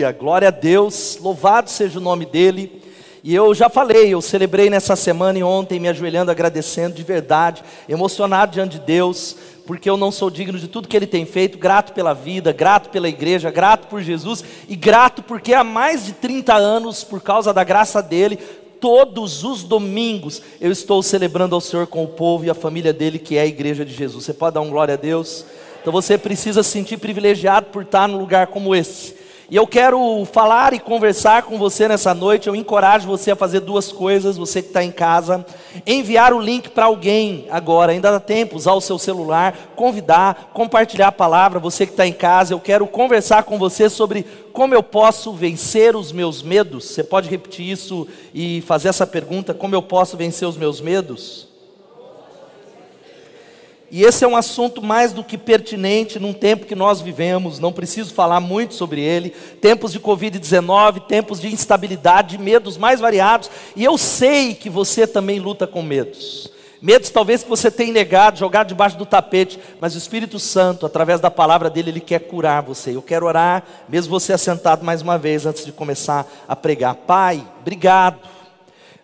[0.00, 2.80] Aleluia, glória a Deus, louvado seja o nome dEle.
[3.22, 7.62] E eu já falei, eu celebrei nessa semana e ontem, me ajoelhando, agradecendo de verdade,
[7.86, 9.36] emocionado diante de Deus,
[9.66, 12.88] porque eu não sou digno de tudo que Ele tem feito, grato pela vida, grato
[12.88, 17.52] pela igreja, grato por Jesus e grato porque há mais de 30 anos, por causa
[17.52, 18.38] da graça dEle,
[18.80, 23.18] todos os domingos eu estou celebrando ao Senhor com o povo e a família dele,
[23.18, 24.24] que é a igreja de Jesus.
[24.24, 25.44] Você pode dar um glória a Deus?
[25.82, 29.19] Então você precisa se sentir privilegiado por estar num lugar como esse.
[29.50, 32.46] E eu quero falar e conversar com você nessa noite.
[32.46, 35.44] Eu encorajo você a fazer duas coisas, você que está em casa.
[35.84, 41.08] Enviar o link para alguém agora, ainda dá tempo, usar o seu celular, convidar, compartilhar
[41.08, 41.58] a palavra.
[41.58, 45.96] Você que está em casa, eu quero conversar com você sobre como eu posso vencer
[45.96, 46.84] os meus medos.
[46.84, 51.49] Você pode repetir isso e fazer essa pergunta: como eu posso vencer os meus medos?
[53.90, 57.72] E esse é um assunto mais do que pertinente num tempo que nós vivemos, não
[57.72, 59.30] preciso falar muito sobre ele.
[59.60, 65.08] Tempos de Covid-19, tempos de instabilidade, de medos mais variados, e eu sei que você
[65.08, 66.48] também luta com medos.
[66.80, 71.20] Medos talvez que você tenha negado, jogado debaixo do tapete, mas o Espírito Santo, através
[71.20, 72.94] da palavra dele, ele quer curar você.
[72.94, 76.94] Eu quero orar, mesmo você assentado mais uma vez antes de começar a pregar.
[76.94, 78.20] Pai, obrigado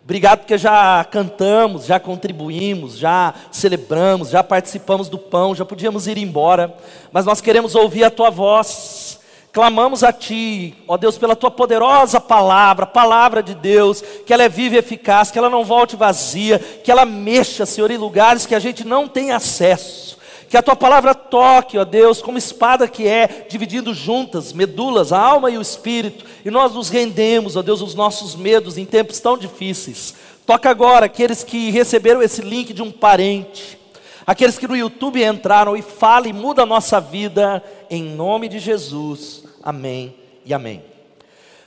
[0.07, 6.17] Obrigado porque já cantamos, já contribuímos, já celebramos, já participamos do pão, já podíamos ir
[6.17, 6.73] embora,
[7.11, 9.19] mas nós queremos ouvir a tua voz.
[9.51, 14.49] Clamamos a ti, ó Deus, pela tua poderosa palavra, palavra de Deus, que ela é
[14.49, 18.55] viva e eficaz, que ela não volte vazia, que ela mexa, Senhor, em lugares que
[18.55, 20.17] a gente não tem acesso.
[20.57, 25.21] Que a tua palavra toque, ó Deus, como espada que é, dividindo juntas, medulas, a
[25.21, 29.21] alma e o espírito, e nós nos rendemos, ó Deus, os nossos medos em tempos
[29.21, 30.15] tão difíceis.
[30.47, 33.79] Toca agora aqueles que receberam esse link de um parente,
[34.27, 38.59] aqueles que no YouTube entraram e fala e muda a nossa vida, em nome de
[38.59, 39.45] Jesus.
[39.63, 40.83] Amém e amém.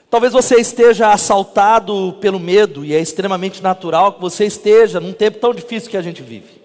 [0.09, 5.37] Talvez você esteja assaltado pelo medo, e é extremamente natural que você esteja num tempo
[5.37, 6.58] tão difícil que a gente vive.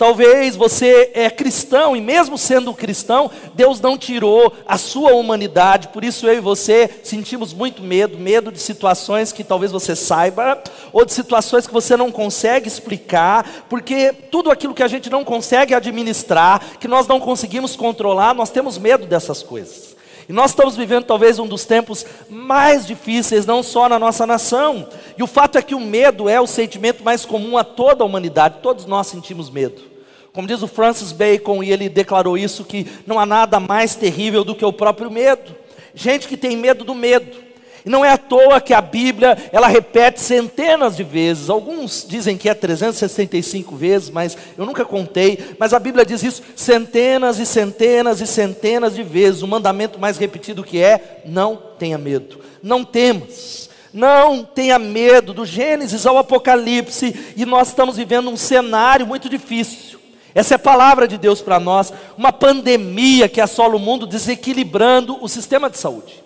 [0.00, 5.88] Talvez você é cristão e mesmo sendo cristão, Deus não tirou a sua humanidade.
[5.88, 10.58] Por isso eu e você sentimos muito medo, medo de situações que talvez você saiba
[10.90, 15.22] ou de situações que você não consegue explicar, porque tudo aquilo que a gente não
[15.22, 19.94] consegue administrar, que nós não conseguimos controlar, nós temos medo dessas coisas.
[20.26, 24.88] E nós estamos vivendo talvez um dos tempos mais difíceis, não só na nossa nação.
[25.18, 28.06] E o fato é que o medo é o sentimento mais comum a toda a
[28.06, 29.89] humanidade, todos nós sentimos medo.
[30.32, 34.44] Como diz o Francis Bacon, e ele declarou isso, que não há nada mais terrível
[34.44, 35.56] do que o próprio medo.
[35.94, 37.50] Gente que tem medo do medo.
[37.84, 41.48] E não é à toa que a Bíblia, ela repete centenas de vezes.
[41.48, 45.38] Alguns dizem que é 365 vezes, mas eu nunca contei.
[45.58, 49.42] Mas a Bíblia diz isso centenas e centenas e centenas de vezes.
[49.42, 52.40] O mandamento mais repetido que é: não tenha medo.
[52.62, 53.70] Não temas.
[53.92, 59.89] Não tenha medo, do Gênesis ao Apocalipse, e nós estamos vivendo um cenário muito difícil.
[60.34, 65.18] Essa é a palavra de Deus para nós, uma pandemia que assola o mundo, desequilibrando
[65.20, 66.22] o sistema de saúde.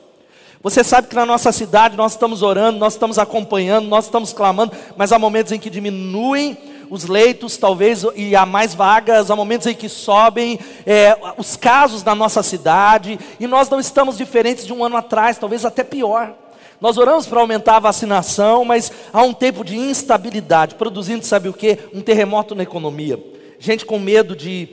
[0.62, 4.72] Você sabe que na nossa cidade nós estamos orando, nós estamos acompanhando, nós estamos clamando,
[4.96, 6.56] mas há momentos em que diminuem
[6.90, 12.04] os leitos, talvez, e há mais vagas, há momentos em que sobem é, os casos
[12.04, 16.32] na nossa cidade, e nós não estamos diferentes de um ano atrás, talvez até pior.
[16.80, 21.54] Nós oramos para aumentar a vacinação, mas há um tempo de instabilidade, produzindo, sabe o
[21.54, 21.78] que?
[21.94, 23.18] Um terremoto na economia
[23.64, 24.68] gente com medo de,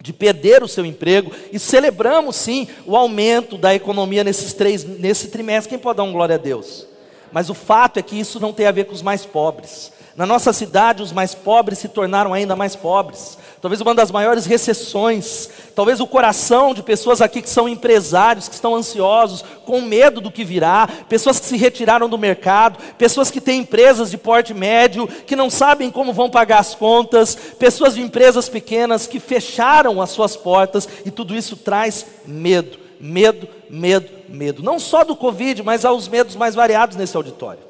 [0.00, 5.28] de perder o seu emprego, e celebramos sim o aumento da economia nesses três, nesse
[5.28, 5.70] trimestre.
[5.70, 6.86] Quem pode dar um glória a Deus?
[7.30, 9.92] Mas o fato é que isso não tem a ver com os mais pobres.
[10.16, 13.36] Na nossa cidade, os mais pobres se tornaram ainda mais pobres.
[13.60, 15.50] Talvez uma das maiores recessões.
[15.74, 20.30] Talvez o coração de pessoas aqui que são empresários, que estão ansiosos, com medo do
[20.30, 20.88] que virá.
[21.08, 22.78] Pessoas que se retiraram do mercado.
[22.96, 27.34] Pessoas que têm empresas de porte médio, que não sabem como vão pagar as contas.
[27.58, 30.88] Pessoas de empresas pequenas que fecharam as suas portas.
[31.04, 34.62] E tudo isso traz medo, medo, medo, medo.
[34.62, 37.63] Não só do Covid, mas aos medos mais variados nesse auditório.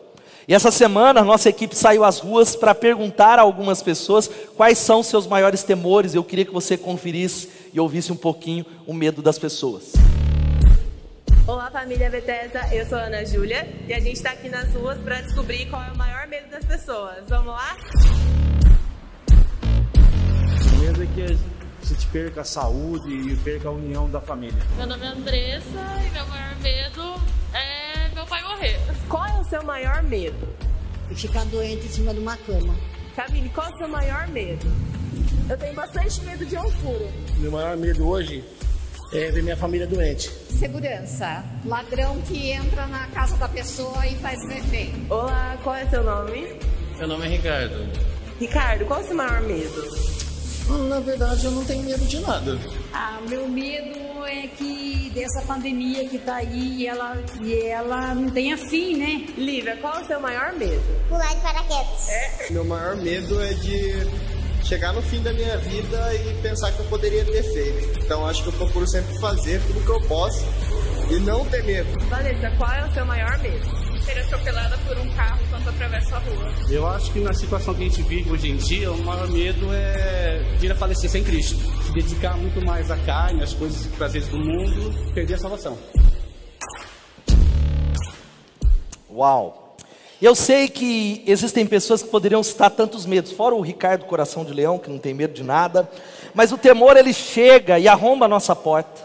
[0.46, 4.76] E essa semana a nossa equipe saiu às ruas para perguntar a algumas pessoas quais
[4.76, 6.14] são seus maiores temores.
[6.14, 9.92] Eu queria que você conferisse e ouvisse um pouquinho o medo das pessoas.
[11.46, 14.98] Olá família Bethesda, eu sou a Ana Júlia e a gente está aqui nas ruas
[14.98, 17.24] para descobrir qual é o maior medo das pessoas.
[17.26, 17.76] Vamos lá?
[20.72, 24.62] O medo é que a gente perca a saúde e perca a união da família.
[24.76, 27.14] Meu nome é Andressa e meu maior medo
[27.54, 27.83] é
[28.14, 28.76] meu pai morrer.
[29.08, 30.48] Qual é o seu maior medo?
[31.14, 32.74] Ficar doente em cima de uma cama.
[33.14, 34.66] Camille, qual é o seu maior medo?
[35.48, 37.08] Eu tenho bastante medo de altura.
[37.36, 38.42] Meu maior medo hoje
[39.12, 40.28] É ver minha família doente.
[40.50, 41.44] Segurança.
[41.64, 44.92] Ladrão que entra na casa da pessoa e faz refém.
[45.08, 46.58] Olá, qual é seu nome?
[46.98, 47.88] Meu nome é Ricardo.
[48.40, 50.23] Ricardo, qual é o seu maior medo?
[50.68, 52.58] Na verdade, eu não tenho medo de nada.
[52.92, 58.30] Ah, meu medo é que dessa pandemia que tá aí e ela, e ela não
[58.30, 59.26] tenha fim, né?
[59.36, 60.82] Lívia, qual é o seu maior medo?
[61.08, 62.08] Pular de paraquedas.
[62.50, 64.06] Meu maior medo é de
[64.64, 68.00] chegar no fim da minha vida e pensar que eu poderia ter feito.
[68.00, 70.44] Então acho que eu procuro sempre fazer tudo que eu posso
[71.10, 71.98] e não ter medo.
[72.08, 73.83] Vanessa, qual é o seu maior medo?
[74.04, 76.52] Ser atropelada por um carro quando atravessa a rua.
[76.68, 79.72] Eu acho que na situação que a gente vive hoje em dia, o maior medo
[79.72, 81.58] é vir a falecer sem Cristo.
[81.84, 85.78] Se dedicar muito mais à carne, às coisas prazeres do mundo, perder a salvação.
[89.10, 89.76] Uau!
[90.20, 94.52] Eu sei que existem pessoas que poderiam citar tantos medos, fora o Ricardo Coração de
[94.52, 95.88] Leão, que não tem medo de nada,
[96.32, 99.03] mas o temor ele chega e arromba a nossa porta.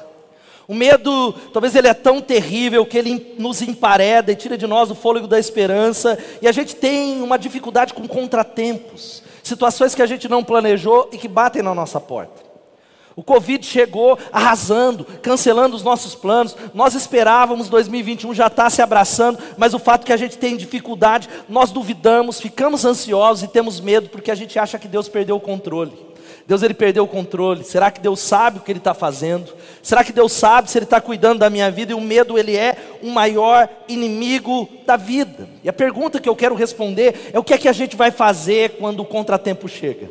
[0.69, 4.91] O medo, talvez ele é tão terrível que ele nos empareda e tira de nós
[4.91, 10.05] o fôlego da esperança, e a gente tem uma dificuldade com contratempos, situações que a
[10.05, 12.43] gente não planejou e que batem na nossa porta.
[13.15, 16.55] O Covid chegou arrasando, cancelando os nossos planos.
[16.71, 21.27] Nós esperávamos 2021 já estar se abraçando, mas o fato que a gente tem dificuldade,
[21.49, 25.41] nós duvidamos, ficamos ansiosos e temos medo porque a gente acha que Deus perdeu o
[25.41, 26.08] controle.
[26.47, 27.63] Deus ele perdeu o controle.
[27.63, 29.53] Será que Deus sabe o que Ele está fazendo?
[29.83, 31.91] Será que Deus sabe se Ele está cuidando da minha vida?
[31.91, 35.47] E o medo ele é o maior inimigo da vida.
[35.63, 38.11] E a pergunta que eu quero responder é o que é que a gente vai
[38.11, 40.09] fazer quando o contratempo chega?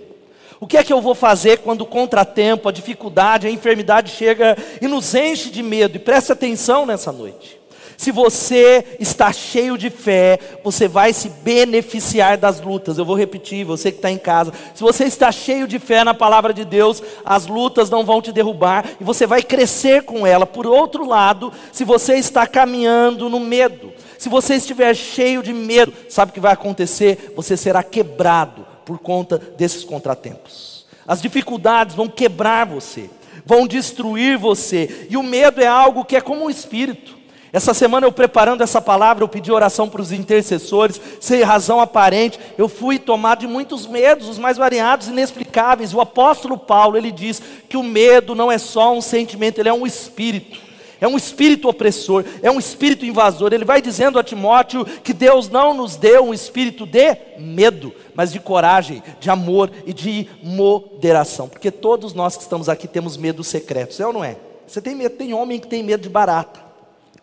[0.60, 4.56] O que é que eu vou fazer quando o contratempo, a dificuldade, a enfermidade chega
[4.82, 5.96] e nos enche de medo?
[5.96, 7.58] E preste atenção nessa noite.
[7.98, 12.96] Se você está cheio de fé, você vai se beneficiar das lutas.
[12.96, 14.52] Eu vou repetir, você que está em casa.
[14.72, 18.30] Se você está cheio de fé na palavra de Deus, as lutas não vão te
[18.30, 20.46] derrubar e você vai crescer com ela.
[20.46, 25.92] Por outro lado, se você está caminhando no medo, se você estiver cheio de medo,
[26.08, 27.32] sabe o que vai acontecer?
[27.34, 30.86] Você será quebrado por conta desses contratempos.
[31.04, 33.10] As dificuldades vão quebrar você,
[33.44, 35.08] vão destruir você.
[35.10, 37.17] E o medo é algo que é como um espírito.
[37.58, 42.38] Essa semana eu preparando essa palavra, eu pedi oração para os intercessores, sem razão aparente,
[42.56, 45.92] eu fui tomado de muitos medos, os mais variados, inexplicáveis.
[45.92, 49.72] O apóstolo Paulo, ele diz que o medo não é só um sentimento, ele é
[49.72, 50.56] um espírito.
[51.00, 53.52] É um espírito opressor, é um espírito invasor.
[53.52, 58.30] Ele vai dizendo a Timóteo que Deus não nos deu um espírito de medo, mas
[58.30, 61.48] de coragem, de amor e de moderação.
[61.48, 64.36] Porque todos nós que estamos aqui temos medos secretos, é ou não é?
[64.64, 66.67] Você tem medo, tem homem que tem medo de barata,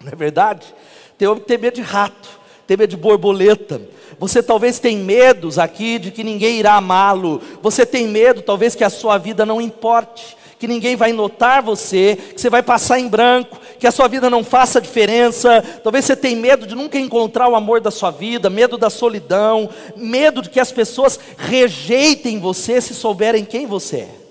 [0.03, 0.74] não é verdade?
[1.18, 3.81] Tem homem que tem medo de rato, tem medo de borboleta.
[4.19, 7.42] Você talvez tem medos aqui de que ninguém irá amá-lo.
[7.62, 12.18] Você tem medo, talvez, que a sua vida não importe que ninguém vai notar você,
[12.33, 15.63] que você vai passar em branco, que a sua vida não faça diferença.
[15.83, 19.69] Talvez você tenha medo de nunca encontrar o amor da sua vida, medo da solidão,
[19.95, 24.25] medo de que as pessoas rejeitem você se souberem quem você é.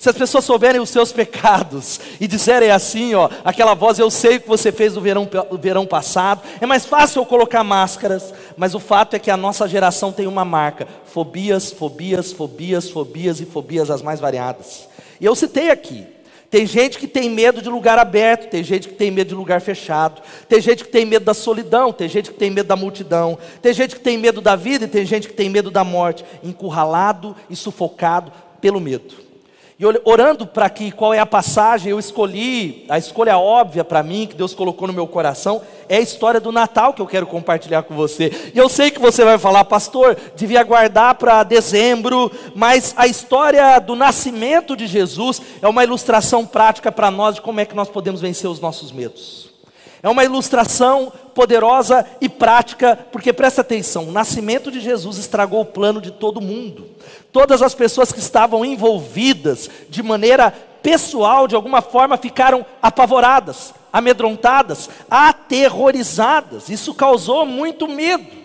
[0.00, 4.36] Se as pessoas souberem os seus pecados e disserem assim, ó, aquela voz, eu sei
[4.36, 8.32] o que você fez no verão, no verão passado, é mais fácil eu colocar máscaras,
[8.56, 13.40] mas o fato é que a nossa geração tem uma marca: fobias, fobias, fobias, fobias
[13.40, 14.88] e fobias as mais variadas.
[15.20, 16.06] E eu citei aqui.
[16.48, 19.60] Tem gente que tem medo de lugar aberto, tem gente que tem medo de lugar
[19.60, 23.38] fechado, tem gente que tem medo da solidão, tem gente que tem medo da multidão,
[23.60, 26.24] tem gente que tem medo da vida e tem gente que tem medo da morte,
[26.42, 28.32] encurralado e sufocado
[28.62, 29.29] pelo medo.
[29.80, 34.26] E orando para que qual é a passagem, eu escolhi, a escolha óbvia para mim,
[34.26, 37.84] que Deus colocou no meu coração, é a história do Natal que eu quero compartilhar
[37.84, 38.52] com você.
[38.54, 43.78] E eu sei que você vai falar, pastor, devia guardar para dezembro, mas a história
[43.78, 47.88] do nascimento de Jesus é uma ilustração prática para nós de como é que nós
[47.88, 49.49] podemos vencer os nossos medos.
[50.02, 55.66] É uma ilustração poderosa e prática, porque presta atenção: o nascimento de Jesus estragou o
[55.66, 56.88] plano de todo mundo.
[57.32, 60.50] Todas as pessoas que estavam envolvidas de maneira
[60.82, 66.68] pessoal, de alguma forma, ficaram apavoradas, amedrontadas, aterrorizadas.
[66.68, 68.39] Isso causou muito medo.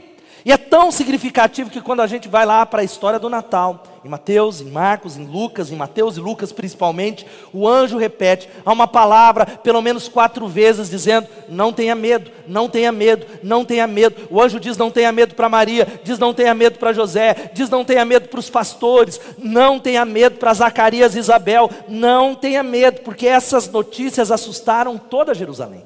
[0.45, 3.81] E é tão significativo que quando a gente vai lá para a história do Natal,
[4.03, 8.71] em Mateus, em Marcos, em Lucas, em Mateus e Lucas principalmente, o anjo repete, há
[8.71, 13.87] uma palavra pelo menos quatro vezes dizendo: não tenha medo, não tenha medo, não tenha
[13.87, 14.27] medo.
[14.29, 17.67] O anjo diz: não tenha medo para Maria, diz: não tenha medo para José, diz:
[17.67, 22.61] não tenha medo para os pastores, não tenha medo para Zacarias e Isabel, não tenha
[22.61, 25.83] medo, porque essas notícias assustaram toda Jerusalém.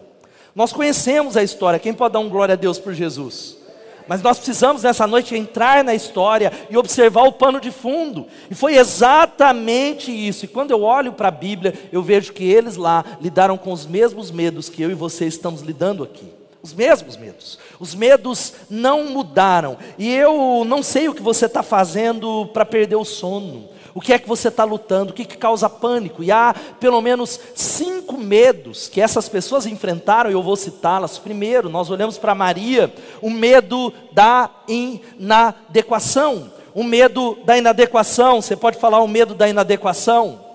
[0.53, 3.58] Nós conhecemos a história, quem pode dar um glória a Deus por Jesus?
[4.09, 8.25] Mas nós precisamos nessa noite entrar na história e observar o pano de fundo.
[8.49, 10.45] E foi exatamente isso.
[10.45, 13.85] E quando eu olho para a Bíblia, eu vejo que eles lá lidaram com os
[13.85, 16.25] mesmos medos que eu e você estamos lidando aqui.
[16.59, 17.59] Os mesmos medos.
[17.79, 19.77] Os medos não mudaram.
[19.95, 23.69] E eu não sei o que você está fazendo para perder o sono.
[23.99, 25.11] O que é que você está lutando?
[25.11, 26.23] O que, que causa pânico?
[26.23, 31.17] E há pelo menos cinco medos que essas pessoas enfrentaram, e eu vou citá-las.
[31.17, 36.49] Primeiro, nós olhamos para Maria, o medo da inadequação.
[36.73, 40.45] O medo da inadequação, você pode falar o medo da inadequação?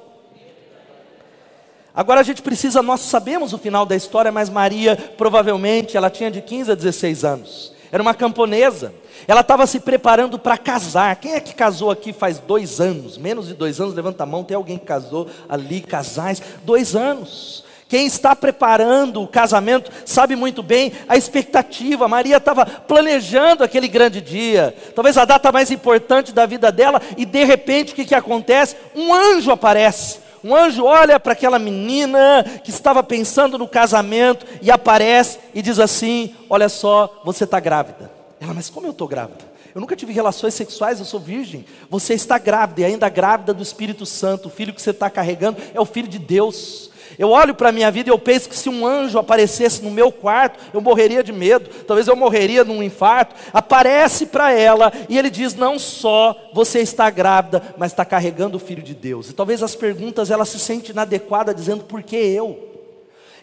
[1.95, 6.31] Agora a gente precisa, nós sabemos o final da história, mas Maria provavelmente ela tinha
[6.31, 7.74] de 15 a 16 anos.
[7.95, 8.93] Era uma camponesa.
[9.25, 11.15] Ela estava se preparando para casar.
[11.15, 13.17] Quem é que casou aqui faz dois anos?
[13.17, 14.43] Menos de dois anos, levanta a mão.
[14.43, 16.43] Tem alguém que casou ali, casais?
[16.65, 17.65] Dois anos.
[17.89, 22.09] Quem está preparando o casamento sabe muito bem a expectativa.
[22.09, 27.25] Maria estava planejando aquele grande dia, talvez a data mais importante da vida dela, e
[27.25, 28.75] de repente o que, que acontece?
[28.97, 30.24] Um anjo aparece.
[30.45, 35.79] Um anjo olha para aquela menina que estava pensando no casamento e aparece e diz
[35.79, 38.13] assim: Olha só, você está grávida.
[38.39, 39.55] Ela, mas como eu estou grávida?
[39.75, 41.65] Eu nunca tive relações sexuais, eu sou virgem.
[41.89, 44.49] Você está grávida e ainda grávida do Espírito Santo.
[44.49, 46.91] O filho que você está carregando é o filho de Deus.
[47.19, 49.91] Eu olho para a minha vida e eu penso que se um anjo aparecesse no
[49.91, 53.35] meu quarto, eu morreria de medo, talvez eu morreria num infarto.
[53.53, 58.61] Aparece para ela e ele diz: Não só você está grávida, mas está carregando o
[58.61, 59.31] filho de Deus.
[59.31, 62.74] E talvez as perguntas ela se sente inadequada, dizendo: Por que eu?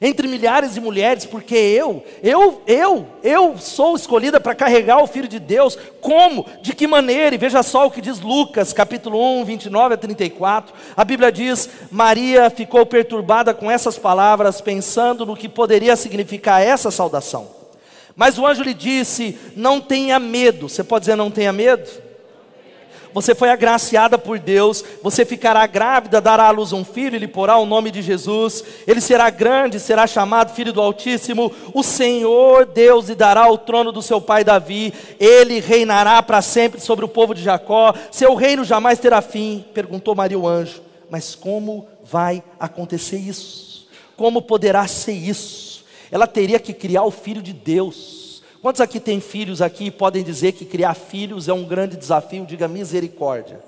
[0.01, 5.27] Entre milhares de mulheres, porque eu, eu, eu, eu sou escolhida para carregar o Filho
[5.27, 5.77] de Deus.
[6.01, 6.47] Como?
[6.63, 7.35] De que maneira?
[7.35, 10.73] E veja só o que diz Lucas, capítulo 1, 29 a 34.
[10.97, 16.89] A Bíblia diz: Maria ficou perturbada com essas palavras, pensando no que poderia significar essa
[16.89, 17.47] saudação.
[18.15, 20.67] Mas o anjo lhe disse: Não tenha medo.
[20.67, 21.89] Você pode dizer, não tenha medo?
[23.13, 27.57] Você foi agraciada por Deus, você ficará grávida, dará à luz um filho, ele porá
[27.57, 33.09] o nome de Jesus, ele será grande, será chamado Filho do Altíssimo, o Senhor Deus
[33.09, 37.33] lhe dará o trono do seu pai Davi, ele reinará para sempre sobre o povo
[37.33, 39.65] de Jacó, seu reino jamais terá fim.
[39.73, 43.87] Perguntou Maria o anjo, mas como vai acontecer isso?
[44.15, 45.83] Como poderá ser isso?
[46.11, 48.20] Ela teria que criar o filho de Deus.
[48.61, 52.45] Quantos aqui têm filhos aqui e podem dizer que criar filhos é um grande desafio?
[52.45, 53.59] Diga misericórdia.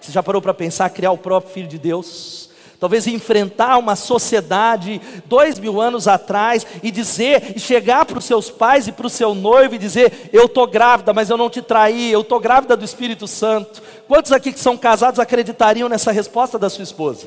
[0.00, 2.48] Você já parou para pensar criar o próprio filho de Deus?
[2.78, 8.48] Talvez enfrentar uma sociedade dois mil anos atrás e dizer, e chegar para os seus
[8.48, 11.60] pais e para o seu noivo e dizer: Eu estou grávida, mas eu não te
[11.60, 13.82] traí, eu estou grávida do Espírito Santo.
[14.06, 17.26] Quantos aqui que são casados acreditariam nessa resposta da sua esposa?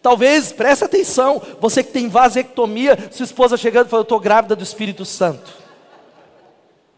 [0.00, 4.56] Talvez, preste atenção, você que tem vasectomia, sua esposa chegando e falando: Eu estou grávida
[4.56, 5.61] do Espírito Santo.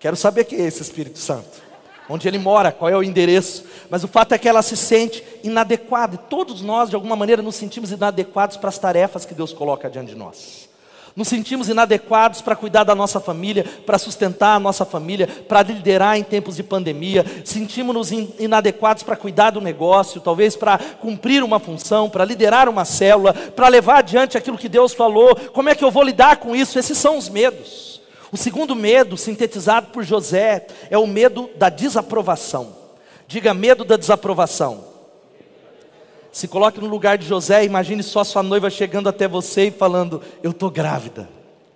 [0.05, 1.63] Quero saber quem é esse Espírito Santo.
[2.11, 3.65] Onde ele mora, qual é o endereço.
[3.89, 6.17] Mas o fato é que ela se sente inadequada.
[6.17, 9.89] E todos nós, de alguma maneira, nos sentimos inadequados para as tarefas que Deus coloca
[9.89, 10.69] diante de nós.
[11.17, 16.19] Nos sentimos inadequados para cuidar da nossa família, para sustentar a nossa família, para liderar
[16.19, 17.25] em tempos de pandemia.
[17.43, 23.33] Sentimos-nos inadequados para cuidar do negócio, talvez para cumprir uma função, para liderar uma célula,
[23.33, 25.35] para levar adiante aquilo que Deus falou.
[25.55, 26.79] Como é que eu vou lidar com isso?
[26.79, 27.94] Esses são os medos.
[28.35, 32.75] O segundo medo, sintetizado por José, é o medo da desaprovação.
[33.29, 34.85] Diga medo da desaprovação.
[36.33, 40.21] Se coloque no lugar de José, imagine só sua noiva chegando até você e falando:
[40.43, 41.29] Eu estou grávida.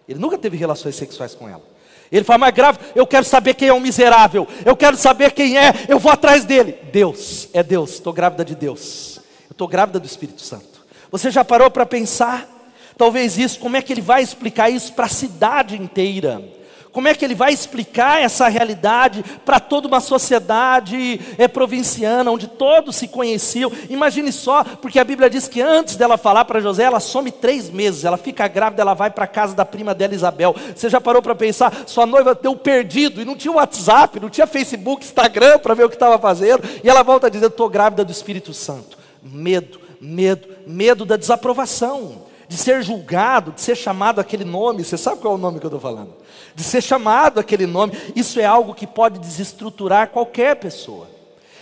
[0.09, 1.62] Ele nunca teve relações sexuais com ela.
[2.11, 5.57] Ele fala, mas grávida, eu quero saber quem é o miserável, eu quero saber quem
[5.57, 6.77] é, eu vou atrás dele.
[6.91, 10.85] Deus, é Deus, estou grávida de Deus, eu estou grávida do Espírito Santo.
[11.12, 12.58] Você já parou para pensar
[12.99, 16.43] Talvez isso, como é que ele vai explicar isso para a cidade inteira?
[16.90, 22.49] Como é que ele vai explicar essa realidade para toda uma sociedade é, provinciana, onde
[22.49, 23.71] todos se conheciam?
[23.88, 27.71] Imagine só, porque a Bíblia diz que antes dela falar para José, ela some três
[27.71, 30.57] meses, ela fica grávida, ela vai para a casa da prima dela, Isabel.
[30.75, 31.85] Você já parou para pensar?
[31.87, 35.88] Sua noiva deu perdido e não tinha WhatsApp, não tinha Facebook, Instagram para ver o
[35.88, 38.99] que estava fazendo, e ela volta dizer: Estou grávida do Espírito Santo.
[39.23, 44.83] Medo, medo, medo da desaprovação de ser julgado, de ser chamado aquele nome.
[44.83, 46.14] Você sabe qual é o nome que eu estou falando?
[46.55, 47.93] De ser chamado aquele nome.
[48.17, 51.07] Isso é algo que pode desestruturar qualquer pessoa.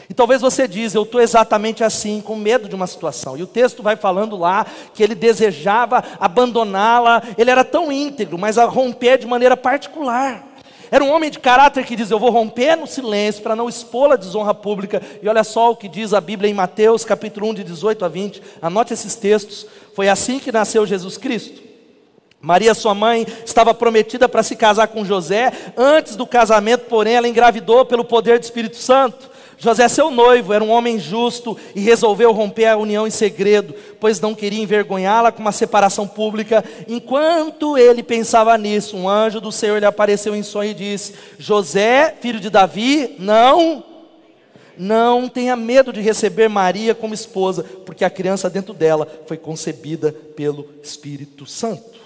[0.09, 3.37] E talvez você diz, eu estou exatamente assim, com medo de uma situação.
[3.37, 4.65] E o texto vai falando lá
[4.95, 10.47] que ele desejava abandoná-la, ele era tão íntegro, mas a romper de maneira particular.
[10.91, 14.13] Era um homem de caráter que diz: Eu vou romper no silêncio para não expor
[14.13, 15.03] a desonra pública.
[15.21, 18.09] E olha só o que diz a Bíblia em Mateus, capítulo 1, de 18 a
[18.09, 18.43] 20.
[18.63, 19.67] Anote esses textos.
[19.97, 21.63] Foi assim que nasceu Jesus Cristo.
[22.39, 25.51] Maria, sua mãe, estava prometida para se casar com José.
[25.75, 29.31] Antes do casamento, porém, ela engravidou pelo poder do Espírito Santo.
[29.57, 34.21] José, seu noivo, era um homem justo e resolveu romper a união em segredo, pois
[34.21, 36.63] não queria envergonhá-la com uma separação pública.
[36.87, 42.15] Enquanto ele pensava nisso, um anjo do Senhor lhe apareceu em sonho e disse: José,
[42.21, 43.83] filho de Davi, não,
[44.79, 50.13] não tenha medo de receber Maria como esposa, porque a criança dentro dela foi concebida
[50.13, 51.97] pelo Espírito Santo.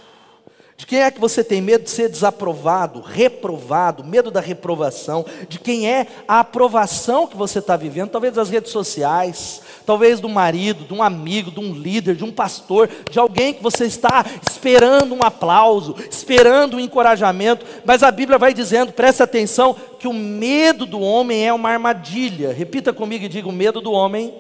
[0.81, 5.27] De quem é que você tem medo de ser desaprovado, reprovado, medo da reprovação?
[5.47, 8.09] De quem é a aprovação que você está vivendo?
[8.09, 12.33] Talvez das redes sociais, talvez do marido, de um amigo, de um líder, de um
[12.33, 17.67] pastor, de alguém que você está esperando um aplauso, esperando um encorajamento.
[17.85, 22.55] Mas a Bíblia vai dizendo, preste atenção, que o medo do homem é uma armadilha.
[22.55, 24.35] Repita comigo e diga: o medo do homem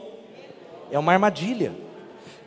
[0.90, 1.89] é uma armadilha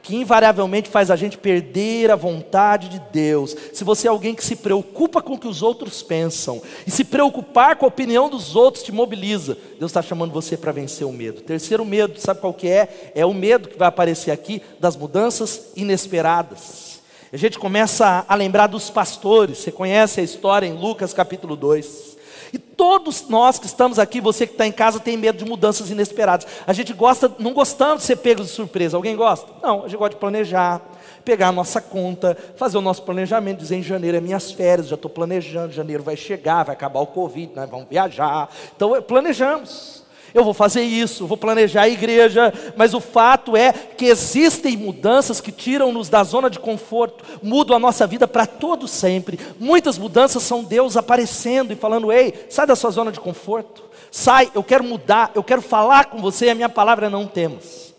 [0.04, 3.56] que invariavelmente faz a gente perder a vontade de Deus.
[3.72, 7.06] Se você é alguém que se preocupa com o que os outros pensam, e se
[7.06, 11.14] preocupar com a opinião dos outros te mobiliza, Deus está chamando você para vencer o
[11.14, 11.42] medo.
[11.42, 13.12] Terceiro medo, sabe qual que é?
[13.16, 17.02] É o medo que vai aparecer aqui das mudanças inesperadas.
[17.32, 22.13] A gente começa a lembrar dos pastores, você conhece a história em Lucas capítulo 2.
[22.54, 25.90] E todos nós que estamos aqui, você que está em casa, tem medo de mudanças
[25.90, 26.46] inesperadas.
[26.68, 28.96] A gente gosta, não gostamos de ser pegos de surpresa.
[28.96, 29.52] Alguém gosta?
[29.64, 30.80] Não, a gente gosta de planejar,
[31.26, 34.96] pegar a nossa conta, fazer o nosso planejamento, dizer em janeiro é minhas férias, já
[34.96, 38.48] estou planejando, janeiro vai chegar, vai acabar o Covid, nós vamos viajar.
[38.76, 40.03] Então planejamos
[40.34, 45.40] eu vou fazer isso, vou planejar a igreja, mas o fato é que existem mudanças
[45.40, 49.40] que tiram-nos da zona de conforto, mudam a nossa vida para todo sempre.
[49.60, 53.84] Muitas mudanças são Deus aparecendo e falando: "Ei, sai da sua zona de conforto.
[54.12, 57.93] Sai, eu quero mudar, eu quero falar com você, a minha palavra não temos.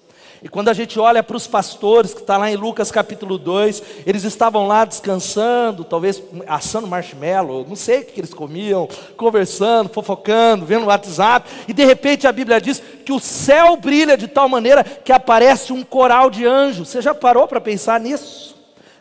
[0.44, 3.82] E quando a gente olha para os pastores, que está lá em Lucas capítulo 2,
[4.04, 8.86] eles estavam lá descansando, talvez assando marshmallow, não sei o que eles comiam,
[9.16, 14.18] conversando, fofocando, vendo o WhatsApp, e de repente a Bíblia diz que o céu brilha
[14.18, 16.90] de tal maneira que aparece um coral de anjos.
[16.90, 18.54] Você já parou para pensar nisso?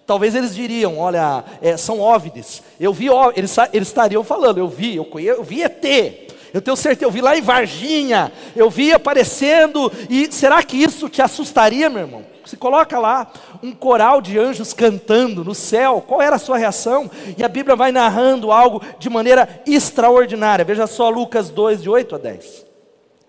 [0.08, 2.64] Talvez eles diriam: olha, é, são óvides.
[2.80, 6.33] Eu vi, eles, eles estariam falando, eu vi, eu, conheço, eu vi ET.
[6.54, 11.10] Eu tenho certeza, eu vi lá em Varginha, eu vi aparecendo, e será que isso
[11.10, 12.24] te assustaria, meu irmão?
[12.46, 13.32] Se coloca lá
[13.64, 17.10] um coral de anjos cantando no céu, qual era a sua reação?
[17.36, 20.64] E a Bíblia vai narrando algo de maneira extraordinária.
[20.64, 22.66] Veja só Lucas 2, de 8 a 10.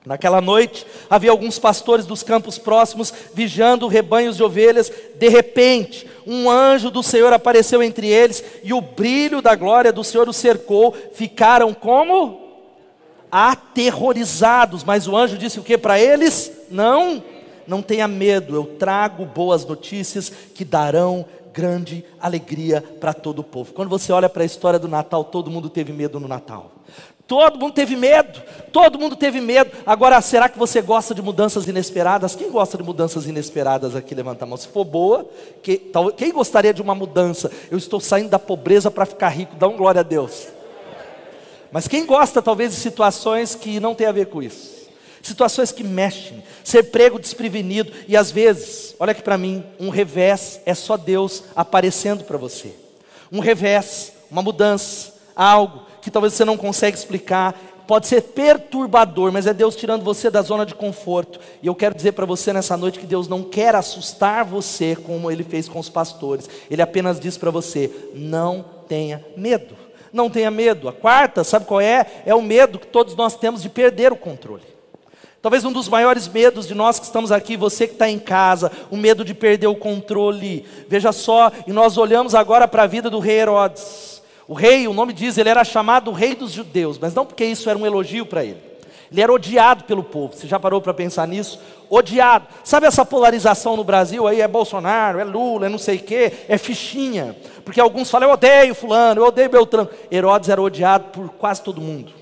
[0.04, 4.92] Naquela noite, havia alguns pastores dos campos próximos vigiando rebanhos de ovelhas.
[5.14, 10.04] De repente, um anjo do Senhor apareceu entre eles e o brilho da glória do
[10.04, 10.94] Senhor os cercou.
[11.14, 12.43] Ficaram como?
[13.36, 16.52] Aterrorizados, mas o anjo disse o que para eles?
[16.70, 17.20] Não,
[17.66, 23.72] não tenha medo, eu trago boas notícias que darão grande alegria para todo o povo.
[23.72, 26.70] Quando você olha para a história do Natal, todo mundo teve medo no Natal.
[27.26, 29.72] Todo mundo teve medo, todo mundo teve medo.
[29.84, 32.36] Agora, será que você gosta de mudanças inesperadas?
[32.36, 34.14] Quem gosta de mudanças inesperadas aqui?
[34.14, 34.56] Levanta a mão.
[34.56, 35.26] Se for boa,
[35.60, 37.50] que, quem gostaria de uma mudança?
[37.68, 39.56] Eu estou saindo da pobreza para ficar rico.
[39.56, 40.54] Dá um glória a Deus.
[41.74, 44.86] Mas quem gosta talvez de situações que não tem a ver com isso?
[45.20, 50.60] Situações que mexem, ser prego desprevenido e às vezes, olha aqui para mim, um revés
[50.64, 52.76] é só Deus aparecendo para você.
[53.32, 59.44] Um revés, uma mudança, algo que talvez você não consegue explicar, pode ser perturbador, mas
[59.48, 61.40] é Deus tirando você da zona de conforto.
[61.60, 65.28] E eu quero dizer para você nessa noite que Deus não quer assustar você como
[65.28, 66.48] ele fez com os pastores.
[66.70, 69.83] Ele apenas diz para você: não tenha medo
[70.14, 70.88] não tenha medo.
[70.88, 72.06] A quarta, sabe qual é?
[72.24, 74.62] É o medo que todos nós temos de perder o controle.
[75.42, 78.72] Talvez um dos maiores medos de nós que estamos aqui, você que está em casa,
[78.90, 80.64] o medo de perder o controle.
[80.88, 84.22] Veja só, e nós olhamos agora para a vida do rei Herodes.
[84.46, 87.68] O rei, o nome diz, ele era chamado rei dos judeus, mas não porque isso
[87.68, 88.74] era um elogio para ele.
[89.14, 90.34] Ele era odiado pelo povo.
[90.34, 91.60] Você já parou para pensar nisso?
[91.88, 92.48] Odiado.
[92.64, 94.40] Sabe essa polarização no Brasil aí?
[94.40, 97.36] É Bolsonaro, é Lula, é não sei o quê, é fichinha.
[97.64, 99.88] Porque alguns falam, eu odeio fulano, eu odeio Beltrano.
[100.10, 102.12] Herodes era odiado por quase todo mundo.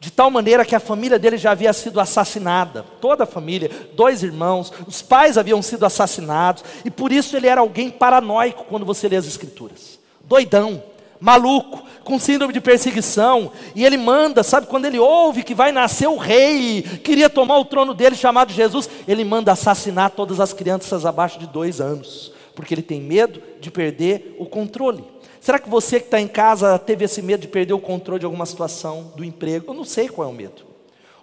[0.00, 2.84] De tal maneira que a família dele já havia sido assassinada.
[3.00, 6.64] Toda a família, dois irmãos, os pais haviam sido assassinados.
[6.84, 9.98] E por isso ele era alguém paranoico quando você lê as escrituras.
[10.24, 10.82] Doidão
[11.20, 16.08] maluco, com síndrome de perseguição, e ele manda, sabe, quando ele ouve que vai nascer
[16.08, 21.04] o rei, queria tomar o trono dele chamado Jesus, ele manda assassinar todas as crianças
[21.04, 25.02] abaixo de dois anos, porque ele tem medo de perder o controle.
[25.40, 28.26] Será que você que está em casa teve esse medo de perder o controle de
[28.26, 29.70] alguma situação, do emprego?
[29.70, 30.62] Eu não sei qual é o medo.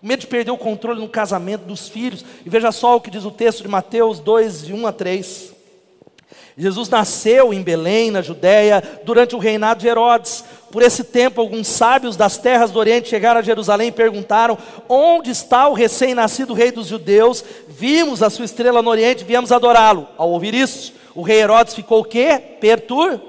[0.02, 2.26] O medo de perder o controle no casamento dos filhos.
[2.44, 5.54] E veja só o que diz o texto de Mateus 2, de 1 a 3.
[6.58, 10.44] Jesus nasceu em Belém, na Judéia, durante o reinado de Herodes.
[10.72, 14.58] Por esse tempo, alguns sábios das terras do Oriente chegaram a Jerusalém e perguntaram:
[14.90, 17.46] Onde está o recém-nascido rei dos judeus?
[17.68, 20.08] Vimos a sua estrela no Oriente, viemos adorá-lo.
[20.18, 22.42] Ao ouvir isso, o rei Herodes ficou o quê?
[22.60, 23.22] Pertur.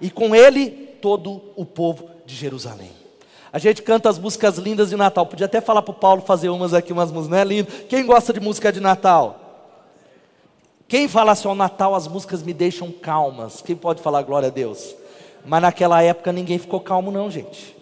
[0.00, 2.90] E com ele todo o povo de Jerusalém.
[3.52, 5.24] A gente canta as músicas lindas de Natal.
[5.24, 7.72] Podia até falar para o Paulo fazer umas aqui, umas músicas, é lindo?
[7.88, 9.45] Quem gosta de música de Natal?
[10.88, 13.60] Quem fala assim, ao Natal as músicas me deixam calmas?
[13.60, 14.94] Quem pode falar glória a Deus?
[15.44, 17.76] Mas naquela época ninguém ficou calmo, não, gente.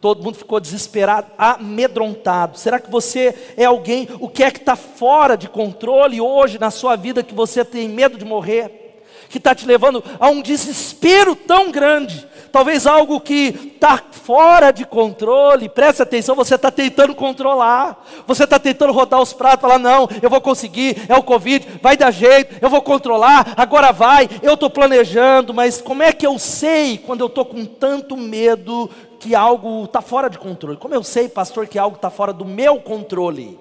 [0.00, 2.58] Todo mundo ficou desesperado, amedrontado.
[2.58, 4.08] Será que você é alguém?
[4.18, 7.88] O que é que está fora de controle hoje na sua vida que você tem
[7.88, 9.04] medo de morrer?
[9.28, 14.84] Que está te levando a um desespero tão grande talvez algo que está fora de
[14.84, 20.08] controle, preste atenção, você está tentando controlar, você está tentando rodar os pratos, falar, não,
[20.20, 24.54] eu vou conseguir, é o Covid, vai dar jeito, eu vou controlar, agora vai, eu
[24.54, 29.34] estou planejando, mas como é que eu sei quando eu estou com tanto medo que
[29.34, 30.76] algo está fora de controle?
[30.76, 33.58] Como eu sei, pastor, que algo está fora do meu controle?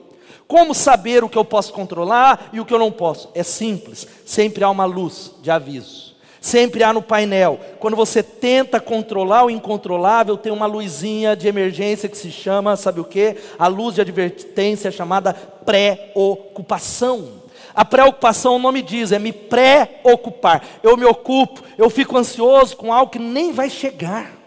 [0.47, 3.30] Como saber o que eu posso controlar e o que eu não posso?
[3.36, 6.09] É simples, sempre há uma luz de aviso.
[6.41, 7.60] Sempre há no painel.
[7.80, 13.02] Quando você tenta controlar o incontrolável, tem uma luzinha de emergência que se chama, sabe
[13.02, 13.36] o que?
[13.58, 17.39] A luz de advertência chamada preocupação.
[17.75, 20.65] A preocupação, o nome diz, é me preocupar.
[20.82, 24.39] Eu me ocupo, eu fico ansioso com algo que nem vai chegar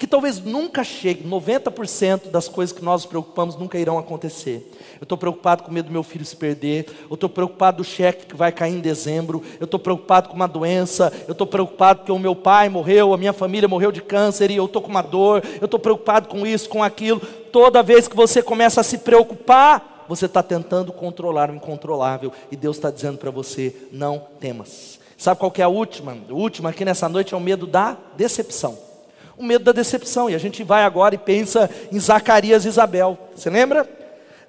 [0.00, 4.66] que talvez nunca chegue, 90% das coisas que nós nos preocupamos nunca irão acontecer.
[5.00, 8.26] Eu estou preocupado com medo do meu filho se perder, eu estou preocupado do cheque
[8.26, 12.12] que vai cair em dezembro, eu estou preocupado com uma doença, eu estou preocupado porque
[12.12, 15.00] o meu pai morreu, a minha família morreu de câncer e eu estou com uma
[15.00, 17.18] dor, eu estou preocupado com isso, com aquilo.
[17.50, 22.56] Toda vez que você começa a se preocupar, você está tentando controlar o incontrolável e
[22.56, 25.00] Deus está dizendo para você: não temas.
[25.16, 26.14] Sabe qual é a última?
[26.28, 28.90] A última aqui nessa noite é o medo da decepção
[29.38, 30.28] o medo da decepção.
[30.28, 33.16] E a gente vai agora e pensa em Zacarias e Isabel.
[33.34, 33.88] Você lembra?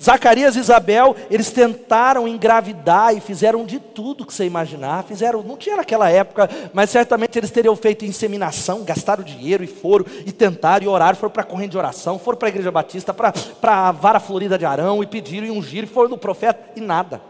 [0.02, 5.04] Zacarias e Isabel, eles tentaram engravidar e fizeram de tudo que você imaginar.
[5.04, 10.06] Fizeram, não tinha naquela época, mas certamente eles teriam feito inseminação, gastaram dinheiro e foram
[10.26, 13.14] e tentaram e oraram, foram para a corrente de oração, foram para a igreja batista,
[13.14, 16.82] para a vara florida de Arão e pediram e ungiram e foram no profeta e
[16.82, 17.22] nada.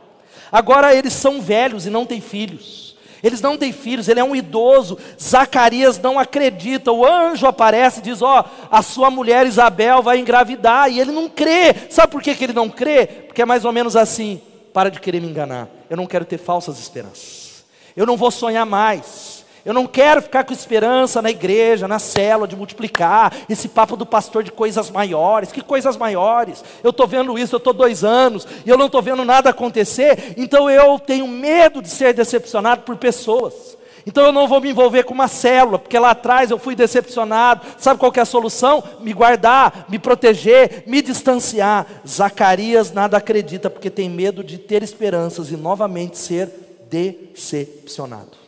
[0.49, 2.95] Agora eles são velhos e não têm filhos.
[3.23, 4.97] Eles não têm filhos, ele é um idoso.
[5.21, 6.91] Zacarias não acredita.
[6.91, 10.91] O anjo aparece e diz: Ó, oh, a sua mulher Isabel vai engravidar.
[10.91, 11.75] E ele não crê.
[11.89, 13.05] Sabe por que, que ele não crê?
[13.05, 14.41] Porque é mais ou menos assim:
[14.73, 15.67] para de querer me enganar.
[15.89, 17.63] Eu não quero ter falsas esperanças.
[17.95, 19.40] Eu não vou sonhar mais.
[19.63, 24.05] Eu não quero ficar com esperança na igreja, na célula, de multiplicar, esse papo do
[24.05, 25.51] pastor de coisas maiores.
[25.51, 26.63] Que coisas maiores?
[26.83, 30.33] Eu estou vendo isso, eu estou dois anos, e eu não estou vendo nada acontecer,
[30.35, 33.77] então eu tenho medo de ser decepcionado por pessoas.
[34.05, 37.61] Então eu não vou me envolver com uma célula, porque lá atrás eu fui decepcionado.
[37.77, 38.83] Sabe qual é a solução?
[38.99, 41.85] Me guardar, me proteger, me distanciar.
[42.07, 46.49] Zacarias nada acredita, porque tem medo de ter esperanças e novamente ser
[46.89, 48.40] decepcionado.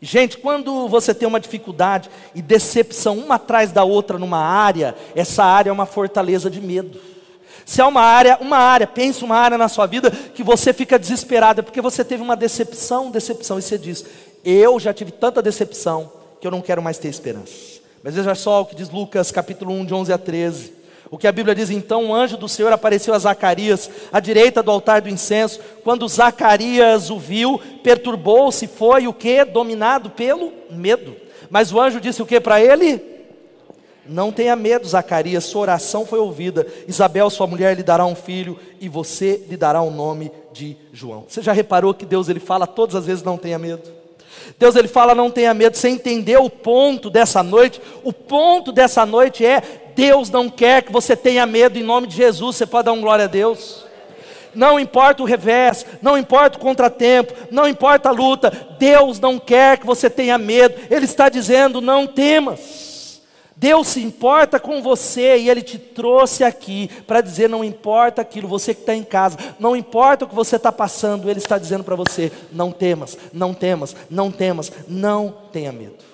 [0.00, 5.42] Gente, quando você tem uma dificuldade e decepção uma atrás da outra numa área, essa
[5.44, 7.00] área é uma fortaleza de medo.
[7.66, 10.98] Se é uma área, uma área, pense uma área na sua vida que você fica
[10.98, 14.06] desesperado, é porque você teve uma decepção, decepção, e você diz:
[14.44, 17.78] Eu já tive tanta decepção que eu não quero mais ter esperança.
[18.02, 20.77] Mas veja só o que diz Lucas capítulo 1, de 11 a 13.
[21.10, 24.62] O que a Bíblia diz então, um anjo do Senhor apareceu a Zacarias, à direita
[24.62, 25.60] do altar do incenso.
[25.82, 29.44] Quando Zacarias o viu, perturbou-se, foi o que?
[29.44, 31.16] Dominado pelo medo.
[31.48, 33.02] Mas o anjo disse o que para ele?
[34.06, 36.66] Não tenha medo, Zacarias, sua oração foi ouvida.
[36.86, 41.24] Isabel, sua mulher, lhe dará um filho e você lhe dará o nome de João.
[41.28, 43.98] Você já reparou que Deus ele fala todas as vezes não tenha medo?
[44.58, 47.80] Deus ele fala não tenha medo, você entendeu o ponto dessa noite?
[48.02, 49.60] O ponto dessa noite é
[49.98, 52.54] Deus não quer que você tenha medo em nome de Jesus.
[52.54, 53.84] Você pode dar um glória a Deus?
[54.54, 59.76] Não importa o revés, não importa o contratempo, não importa a luta, Deus não quer
[59.76, 63.20] que você tenha medo, Ele está dizendo: não temas.
[63.56, 68.46] Deus se importa com você e Ele te trouxe aqui para dizer: não importa aquilo,
[68.46, 71.82] você que está em casa, não importa o que você está passando, Ele está dizendo
[71.82, 76.07] para você: não temas, não temas, não temas, não tenha medo.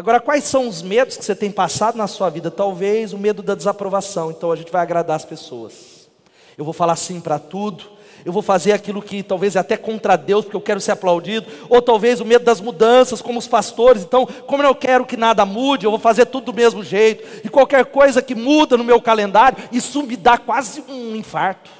[0.00, 2.50] Agora, quais são os medos que você tem passado na sua vida?
[2.50, 4.30] Talvez o medo da desaprovação.
[4.30, 6.08] Então a gente vai agradar as pessoas.
[6.56, 7.84] Eu vou falar sim para tudo.
[8.24, 11.46] Eu vou fazer aquilo que talvez é até contra Deus, porque eu quero ser aplaudido.
[11.68, 14.02] Ou talvez o medo das mudanças, como os pastores.
[14.02, 17.22] Então, como eu não quero que nada mude, eu vou fazer tudo do mesmo jeito.
[17.44, 21.70] E qualquer coisa que muda no meu calendário, isso me dá quase um infarto.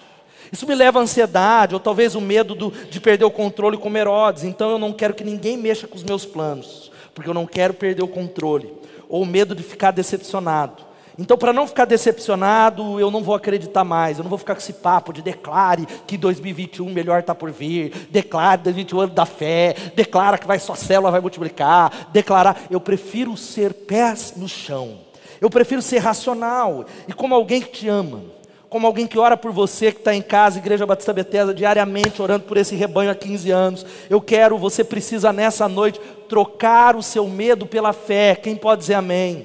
[0.52, 3.96] Isso me leva à ansiedade, ou talvez o medo do, de perder o controle como
[3.96, 4.44] Herodes.
[4.44, 7.74] Então eu não quero que ninguém mexa com os meus planos, porque eu não quero
[7.74, 8.72] perder o controle,
[9.08, 10.90] ou o medo de ficar decepcionado.
[11.18, 14.16] Então, para não ficar decepcionado, eu não vou acreditar mais.
[14.16, 18.08] Eu não vou ficar com esse papo de declare que 2021 melhor está por vir,
[18.10, 22.62] declare 2021 ano da fé, declara que vai sua célula vai multiplicar, declarar.
[22.70, 24.98] Eu prefiro ser pés no chão.
[25.42, 28.39] Eu prefiro ser racional e como alguém que te ama
[28.70, 32.44] como alguém que ora por você, que está em casa, Igreja Batista Bethesda, diariamente orando
[32.44, 33.86] por esse rebanho há 15 anos.
[34.08, 38.36] Eu quero, você precisa nessa noite trocar o seu medo pela fé.
[38.36, 39.44] Quem pode dizer amém?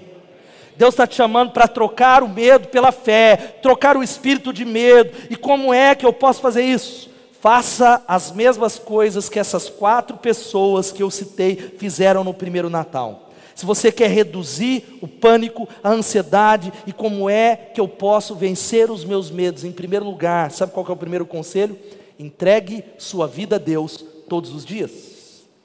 [0.78, 5.12] Deus está te chamando para trocar o medo pela fé, trocar o espírito de medo.
[5.28, 7.10] E como é que eu posso fazer isso?
[7.42, 13.25] Faça as mesmas coisas que essas quatro pessoas que eu citei fizeram no primeiro Natal.
[13.56, 18.92] Se você quer reduzir o pânico, a ansiedade e como é que eu posso vencer
[18.92, 21.80] os meus medos, em primeiro lugar, sabe qual é o primeiro conselho?
[22.20, 24.92] Entregue sua vida a Deus todos os dias.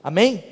[0.03, 0.43] Amém?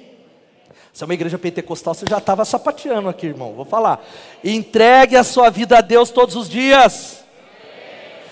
[0.92, 3.52] Se é uma igreja pentecostal, você já estava sapateando aqui, irmão.
[3.54, 4.04] Vou falar.
[4.42, 7.24] Entregue a sua vida a Deus todos os dias.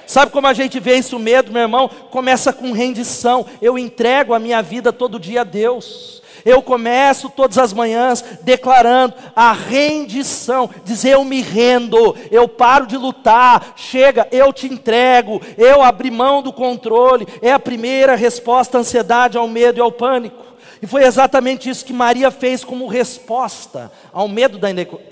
[0.04, 1.88] Sabe como a gente vence o medo, meu irmão?
[1.88, 3.46] Começa com rendição.
[3.62, 6.22] Eu entrego a minha vida todo dia a Deus.
[6.46, 12.96] Eu começo todas as manhãs declarando a rendição, dizer eu me rendo, eu paro de
[12.96, 17.26] lutar, chega, eu te entrego, eu abri mão do controle.
[17.42, 20.44] É a primeira resposta à ansiedade, ao medo e ao pânico.
[20.80, 24.68] E foi exatamente isso que Maria fez como resposta ao medo da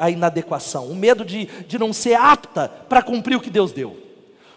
[0.09, 3.97] inadequação, o medo de, de não ser apta para cumprir o que Deus deu,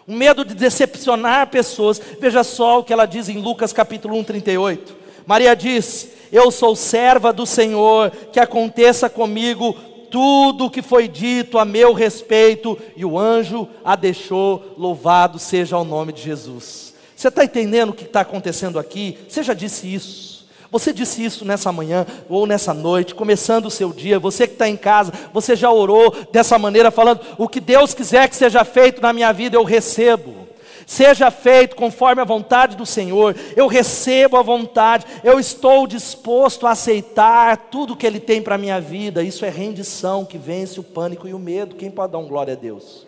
[0.06, 2.00] o medo de decepcionar pessoas.
[2.20, 5.07] Veja só o que ela diz em Lucas capítulo 1, 38.
[5.28, 9.76] Maria diz: Eu sou serva do Senhor, que aconteça comigo
[10.10, 15.76] tudo o que foi dito a meu respeito, e o anjo a deixou, louvado seja
[15.76, 16.94] o nome de Jesus.
[17.14, 19.18] Você está entendendo o que está acontecendo aqui?
[19.28, 20.46] Você já disse isso.
[20.72, 24.18] Você disse isso nessa manhã ou nessa noite, começando o seu dia.
[24.18, 28.30] Você que está em casa, você já orou dessa maneira, falando: o que Deus quiser
[28.30, 30.47] que seja feito na minha vida, eu recebo.
[30.88, 36.70] Seja feito conforme a vontade do Senhor, eu recebo a vontade, eu estou disposto a
[36.70, 39.22] aceitar tudo que Ele tem para a minha vida.
[39.22, 41.76] Isso é rendição que vence o pânico e o medo.
[41.76, 43.06] Quem pode dar um glória a Deus?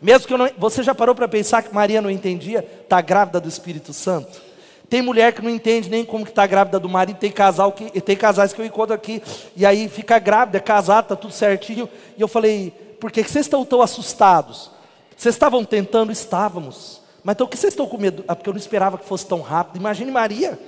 [0.00, 2.66] Mesmo que não, você já parou para pensar que Maria não entendia?
[2.82, 4.40] Está grávida do Espírito Santo?
[4.88, 8.00] Tem mulher que não entende nem como que está grávida do marido, tem casal que
[8.00, 9.22] tem casais que eu encontro aqui,
[9.54, 11.90] e aí fica grávida, é casada, está tudo certinho.
[12.16, 14.74] E eu falei, por que vocês estão tão assustados?
[15.16, 16.12] Vocês estavam tentando?
[16.12, 17.00] Estávamos.
[17.24, 18.24] Mas então o que vocês estão com medo?
[18.28, 19.80] Ah, porque eu não esperava que fosse tão rápido.
[19.80, 20.58] Imagine Maria.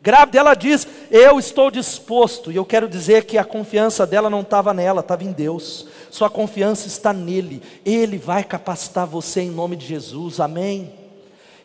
[0.00, 2.50] Grávida, ela diz: Eu estou disposto.
[2.50, 5.86] E eu quero dizer que a confiança dela não estava nela, estava em Deus.
[6.10, 7.62] Sua confiança está nele.
[7.84, 10.40] Ele vai capacitar você em nome de Jesus.
[10.40, 11.01] Amém.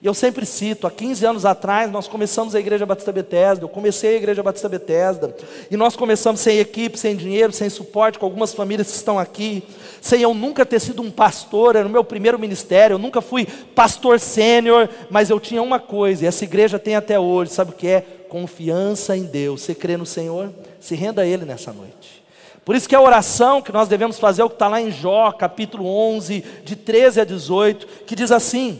[0.02, 3.70] E eu sempre cito, há 15 anos atrás nós começamos a Igreja Batista Bethesda, eu
[3.70, 5.36] comecei a Igreja Batista Bethesda,
[5.72, 9.64] e nós começamos sem equipe, sem dinheiro, sem suporte, com algumas famílias que estão aqui,
[10.00, 13.48] sem eu nunca ter sido um pastor, era o meu primeiro ministério, eu nunca fui
[13.74, 17.76] pastor sênior, mas eu tinha uma coisa, e essa igreja tem até hoje, sabe o
[17.76, 18.02] que é?
[18.30, 19.62] Confiança em Deus.
[19.62, 20.52] Você crê no Senhor?
[20.80, 22.24] Se renda a Ele nessa noite.
[22.66, 24.92] Por isso que a oração que nós devemos fazer é o que está lá em
[24.92, 28.78] Jó, capítulo 11, de 13 a 18, que diz assim: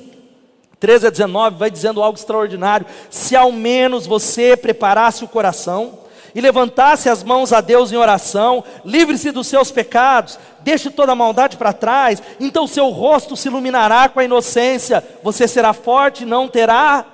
[0.80, 2.86] 13 a 19 vai dizendo algo extraordinário.
[3.10, 6.00] Se ao menos você preparasse o coração
[6.36, 11.16] e levantasse as mãos a Deus em oração, livre-se dos seus pecados, deixe toda a
[11.16, 16.28] maldade para trás, então seu rosto se iluminará com a inocência, você será forte e
[16.28, 17.06] não terá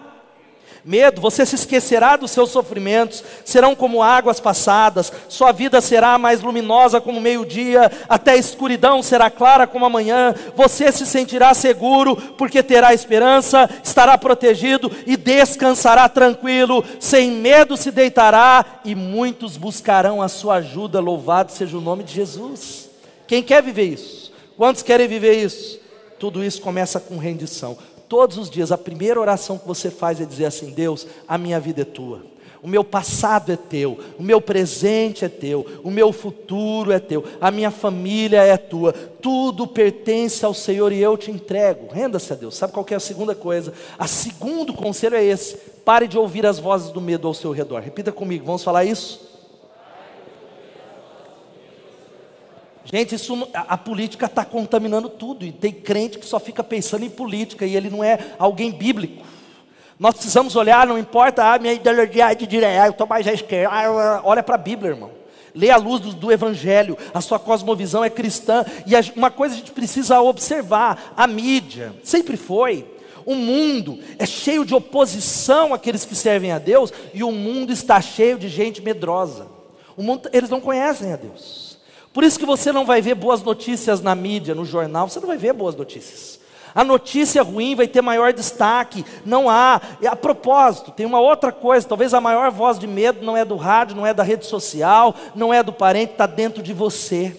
[0.86, 6.42] medo, você se esquecerá dos seus sofrimentos, serão como águas passadas, sua vida será mais
[6.42, 12.62] luminosa como meio-dia, até a escuridão será clara como amanhã, você se sentirá seguro, porque
[12.62, 20.28] terá esperança, estará protegido e descansará tranquilo, sem medo se deitará, e muitos buscarão a
[20.28, 22.90] sua ajuda, louvado seja o nome de Jesus.
[23.26, 24.34] Quem quer viver isso?
[24.58, 25.80] Quantos querem viver isso?
[26.20, 27.78] Tudo isso começa com rendição
[28.14, 31.60] todos os dias, a primeira oração que você faz é dizer assim: Deus, a minha
[31.60, 32.22] vida é tua.
[32.62, 37.24] O meu passado é teu, o meu presente é teu, o meu futuro é teu,
[37.42, 41.92] a minha família é tua, tudo pertence ao Senhor e eu te entrego.
[41.92, 42.56] Renda-se a Deus.
[42.56, 43.74] Sabe qual é a segunda coisa?
[43.98, 47.82] A segundo conselho é esse: pare de ouvir as vozes do medo ao seu redor.
[47.82, 49.23] Repita comigo, vamos falar isso?
[52.94, 57.04] Gente, isso, a, a política está contaminando tudo, e tem crente que só fica pensando
[57.04, 59.26] em política, e ele não é alguém bíblico.
[59.98, 63.34] Nós precisamos olhar, não importa ah, minha ideologia é de direita, eu estou mais à
[63.34, 65.10] esquerda, ah, olha para a Bíblia, irmão.
[65.56, 69.56] Lê a luz do, do, Evangelho, a sua cosmovisão é cristã, e a, uma coisa
[69.56, 72.86] a gente precisa observar: a mídia sempre foi
[73.26, 78.00] O mundo é cheio de oposição àqueles que servem a Deus e o mundo está
[78.00, 79.48] cheio de gente medrosa.
[79.98, 81.63] O mundo, eles não conhecem a Deus.
[82.14, 85.28] Por isso que você não vai ver boas notícias na mídia, no jornal, você não
[85.28, 86.40] vai ver boas notícias.
[86.76, 89.06] A notícia ruim vai ter maior destaque.
[89.26, 89.80] Não há.
[90.08, 91.88] A propósito, tem uma outra coisa.
[91.88, 95.16] Talvez a maior voz de medo não é do rádio, não é da rede social,
[95.36, 97.36] não é do parente, está dentro de você.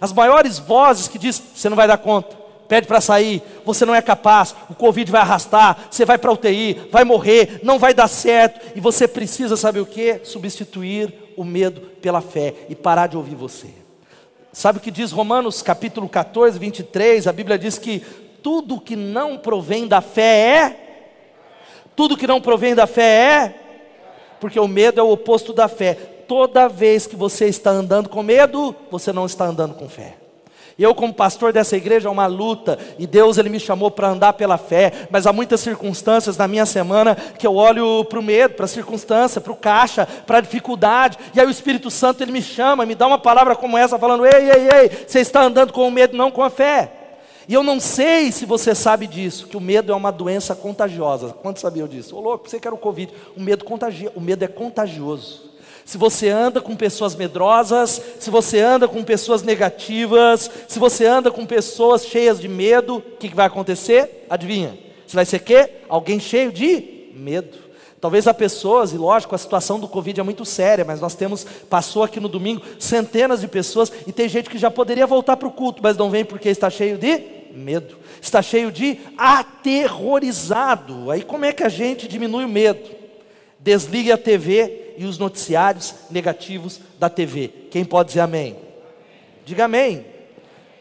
[0.00, 2.36] As maiores vozes que diz: você não vai dar conta,
[2.68, 6.88] pede para sair, você não é capaz, o Covid vai arrastar, você vai para UTI,
[6.90, 8.60] vai morrer, não vai dar certo.
[8.76, 10.20] E você precisa, sabe o que?
[10.24, 13.83] Substituir o medo pela fé e parar de ouvir você.
[14.54, 17.26] Sabe o que diz Romanos capítulo 14, 23?
[17.26, 17.98] A Bíblia diz que
[18.40, 20.80] tudo que não provém da fé é.
[21.96, 23.54] Tudo que não provém da fé é.
[24.38, 25.94] Porque o medo é o oposto da fé.
[26.28, 30.14] Toda vez que você está andando com medo, você não está andando com fé.
[30.76, 34.08] E eu, como pastor dessa igreja, é uma luta, e Deus ele me chamou para
[34.08, 38.22] andar pela fé, mas há muitas circunstâncias na minha semana que eu olho para o
[38.22, 42.22] medo, para a circunstância, para o caixa, para a dificuldade, e aí o Espírito Santo
[42.22, 45.42] ele me chama, me dá uma palavra como essa, falando: ei, ei, ei, você está
[45.42, 46.90] andando com o medo, não com a fé.
[47.46, 51.28] E eu não sei se você sabe disso, que o medo é uma doença contagiosa.
[51.28, 52.16] Quantos sabiam disso?
[52.16, 53.12] Ô louco, você que era o Covid.
[53.36, 55.53] O medo, contagia, o medo é contagioso.
[55.84, 61.30] Se você anda com pessoas medrosas, se você anda com pessoas negativas, se você anda
[61.30, 64.26] com pessoas cheias de medo, o que, que vai acontecer?
[64.30, 64.78] Adivinha?
[65.06, 65.70] Você vai ser quê?
[65.88, 67.58] Alguém cheio de medo.
[68.00, 71.46] Talvez há pessoas, e lógico, a situação do Covid é muito séria, mas nós temos,
[71.70, 75.48] passou aqui no domingo, centenas de pessoas, e tem gente que já poderia voltar para
[75.48, 77.22] o culto, mas não vem porque está cheio de
[77.54, 81.10] medo, está cheio de aterrorizado.
[81.10, 83.03] Aí como é que a gente diminui o medo?
[83.64, 87.48] Desligue a TV e os noticiários negativos da TV.
[87.70, 88.56] Quem pode dizer amém?
[89.46, 90.04] Diga amém.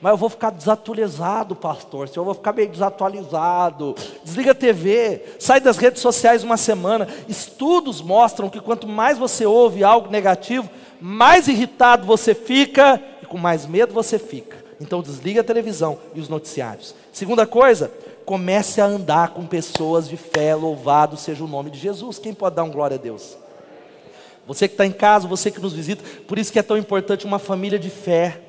[0.01, 2.09] Mas eu vou ficar desatualizado, pastor.
[2.09, 3.95] Se eu vou ficar meio desatualizado.
[4.21, 7.07] Desliga a TV, sai das redes sociais uma semana.
[7.29, 10.69] Estudos mostram que quanto mais você ouve algo negativo,
[10.99, 14.57] mais irritado você fica e com mais medo você fica.
[14.81, 16.93] Então desliga a televisão e os noticiários.
[17.13, 17.89] Segunda coisa,
[18.25, 22.19] comece a andar com pessoas de fé, louvado seja o nome de Jesus.
[22.19, 23.37] Quem pode dar um glória a Deus?
[24.45, 27.25] Você que está em casa, você que nos visita, por isso que é tão importante
[27.25, 28.39] uma família de fé.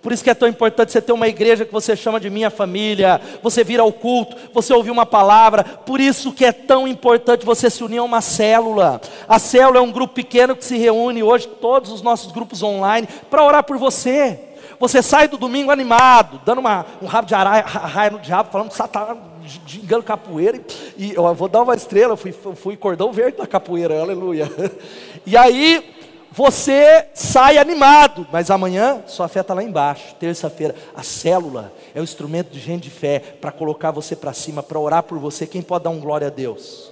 [0.00, 2.50] Por isso que é tão importante você ter uma igreja que você chama de minha
[2.50, 5.62] família, você vir ao culto, você ouvir uma palavra.
[5.62, 9.00] Por isso que é tão importante você se unir a uma célula.
[9.28, 13.08] A célula é um grupo pequeno que se reúne hoje, todos os nossos grupos online,
[13.30, 14.40] para orar por você.
[14.82, 18.74] Você sai do domingo animado, dando uma, um rabo de arraia no diabo, falando que
[18.74, 19.16] Satanás
[20.04, 20.60] capoeira.
[20.98, 24.50] E, e eu vou dar uma estrela, fui, fui cordão verde na capoeira, aleluia.
[25.24, 25.88] E aí
[26.32, 30.16] você sai animado, mas amanhã sua fé está lá embaixo.
[30.18, 34.64] Terça-feira, a célula é o instrumento de gente de fé para colocar você para cima,
[34.64, 35.46] para orar por você.
[35.46, 36.91] Quem pode dar um glória a Deus?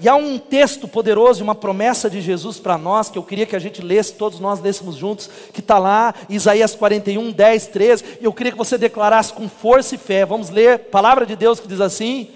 [0.00, 3.56] E há um texto poderoso, uma promessa de Jesus para nós, que eu queria que
[3.56, 8.24] a gente lesse, todos nós lêssemos juntos, que está lá, Isaías 41, 10, 13, e
[8.24, 10.24] eu queria que você declarasse com força e fé.
[10.24, 12.28] Vamos ler, palavra de Deus que diz assim: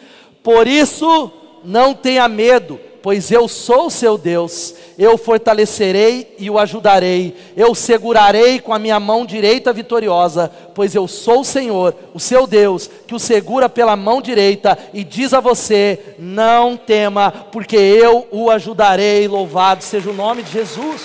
[0.43, 1.31] Por isso
[1.65, 7.75] não tenha medo, pois eu sou o seu Deus, eu fortalecerei e o ajudarei, eu
[7.75, 12.89] segurarei com a minha mão direita vitoriosa, pois eu sou o Senhor, o seu Deus,
[13.07, 18.51] que o segura pela mão direita e diz a você: não tema, porque eu o
[18.51, 19.27] ajudarei.
[19.27, 21.03] Louvado seja o nome de Jesus.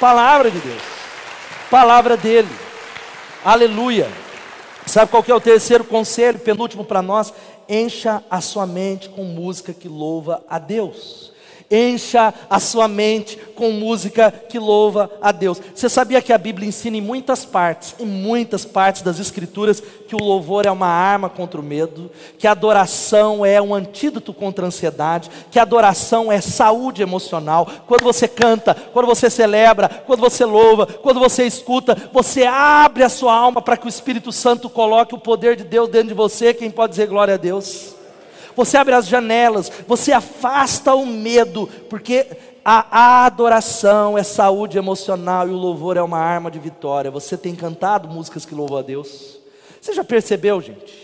[0.00, 0.82] Palavra de Deus,
[1.70, 2.48] palavra dele,
[3.44, 4.08] aleluia.
[4.86, 7.32] Sabe qual que é o terceiro conselho, penúltimo para nós?
[7.68, 11.33] Encha a sua mente com música que louva a Deus.
[11.70, 15.60] Encha a sua mente com música que louva a Deus.
[15.74, 20.14] Você sabia que a Bíblia ensina em muitas partes, em muitas partes das Escrituras, que
[20.14, 24.64] o louvor é uma arma contra o medo, que a adoração é um antídoto contra
[24.64, 27.66] a ansiedade, que a adoração é saúde emocional.
[27.86, 33.08] Quando você canta, quando você celebra, quando você louva, quando você escuta, você abre a
[33.08, 36.52] sua alma para que o Espírito Santo coloque o poder de Deus dentro de você.
[36.52, 37.93] Quem pode dizer glória a Deus?
[38.56, 42.26] Você abre as janelas, você afasta o medo, porque
[42.64, 47.10] a adoração é saúde emocional e o louvor é uma arma de vitória.
[47.10, 49.38] Você tem cantado músicas que louvam a Deus?
[49.80, 51.03] Você já percebeu, gente?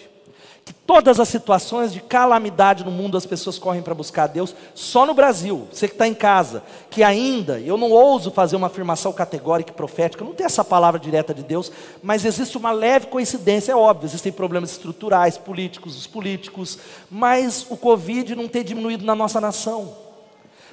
[0.91, 5.07] Todas as situações de calamidade no mundo as pessoas correm para buscar a Deus, só
[5.07, 9.13] no Brasil, você que está em casa, que ainda, eu não ouso fazer uma afirmação
[9.13, 11.71] categórica e profética, não tem essa palavra direta de Deus,
[12.03, 16.77] mas existe uma leve coincidência, é óbvio, existem problemas estruturais, políticos, os políticos,
[17.09, 20.10] mas o Covid não tem diminuído na nossa nação.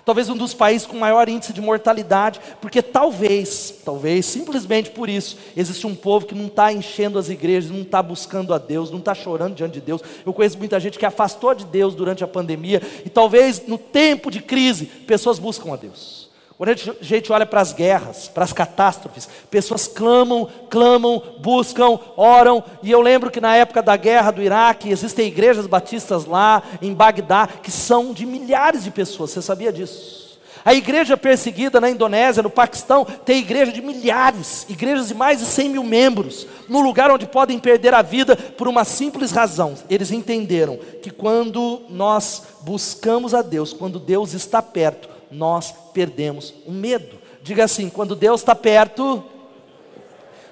[0.07, 5.37] Talvez um dos países com maior índice de mortalidade, porque talvez, talvez, simplesmente por isso,
[5.53, 8.99] existe um povo que não está enchendo as igrejas, não está buscando a Deus, não
[8.99, 10.01] está chorando diante de Deus.
[10.25, 14.31] Eu conheço muita gente que afastou de Deus durante a pandemia, e talvez no tempo
[14.31, 16.26] de crise, pessoas buscam a Deus.
[16.57, 22.63] Quando a gente olha para as guerras, para as catástrofes, pessoas clamam, clamam, buscam, oram.
[22.81, 26.95] E eu lembro que na época da guerra do Iraque, existem igrejas batistas lá, em
[26.95, 29.29] Bagdá, que são de milhares de pessoas.
[29.29, 30.27] Você sabia disso?
[30.65, 35.45] A igreja perseguida na Indonésia, no Paquistão, tem igreja de milhares, igrejas de mais de
[35.45, 39.75] 100 mil membros, no lugar onde podem perder a vida por uma simples razão.
[39.89, 46.71] Eles entenderam que quando nós buscamos a Deus, quando Deus está perto, nós perdemos o
[46.71, 47.17] medo.
[47.41, 49.23] Diga assim: quando Deus está perto,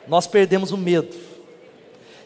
[0.07, 1.25] nós perdemos o medo.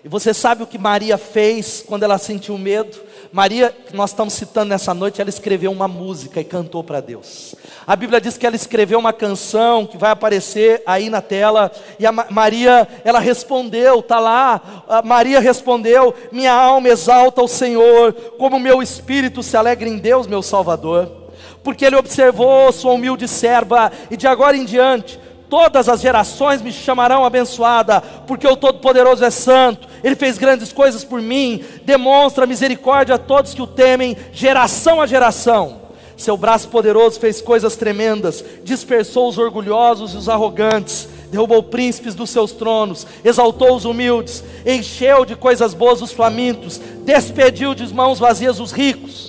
[0.04, 2.98] E você sabe o que Maria fez quando ela sentiu medo?
[3.34, 7.54] Maria, que nós estamos citando nessa noite, ela escreveu uma música e cantou para Deus.
[7.86, 12.06] A Bíblia diz que ela escreveu uma canção que vai aparecer aí na tela, e
[12.06, 14.84] a Maria, ela respondeu, está lá.
[14.88, 20.28] A Maria respondeu: Minha alma exalta o Senhor, como meu espírito se alegra em Deus,
[20.28, 21.19] meu Salvador
[21.64, 26.72] porque ele observou sua humilde serva, e de agora em diante, todas as gerações me
[26.72, 33.16] chamarão abençoada, porque o Todo-Poderoso é santo, ele fez grandes coisas por mim, demonstra misericórdia
[33.16, 35.80] a todos que o temem, geração a geração.
[36.16, 42.30] Seu braço poderoso fez coisas tremendas, dispersou os orgulhosos e os arrogantes, derrubou príncipes dos
[42.30, 48.60] seus tronos, exaltou os humildes, encheu de coisas boas os famintos, despediu de mãos vazias
[48.60, 49.29] os ricos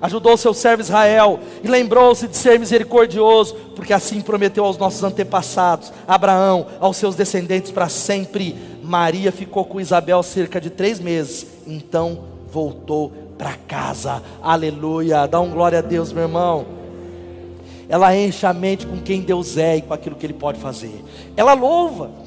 [0.00, 5.92] ajudou seu servo Israel e lembrou-se de ser misericordioso, porque assim prometeu aos nossos antepassados,
[6.06, 8.56] Abraão, aos seus descendentes para sempre.
[8.82, 12.20] Maria ficou com Isabel cerca de três meses, então
[12.50, 14.22] voltou para casa.
[14.42, 15.26] Aleluia!
[15.26, 16.66] Dá um glória a Deus, meu irmão.
[17.88, 21.04] Ela enche a mente com quem Deus é e com aquilo que Ele pode fazer.
[21.36, 22.25] Ela louva.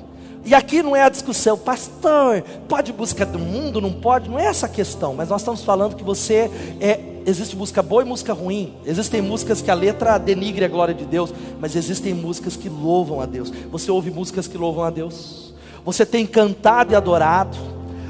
[0.50, 4.46] E aqui não é a discussão, pastor, pode busca do mundo, não pode, não é
[4.46, 6.50] essa a questão, mas nós estamos falando que você
[6.82, 8.74] é existe música boa e música ruim.
[8.84, 13.22] Existem músicas que a letra denigre a glória de Deus, mas existem músicas que louvam
[13.22, 13.54] a Deus.
[13.72, 15.54] Você ouve músicas que louvam a Deus.
[15.86, 17.56] Você tem cantado e adorado.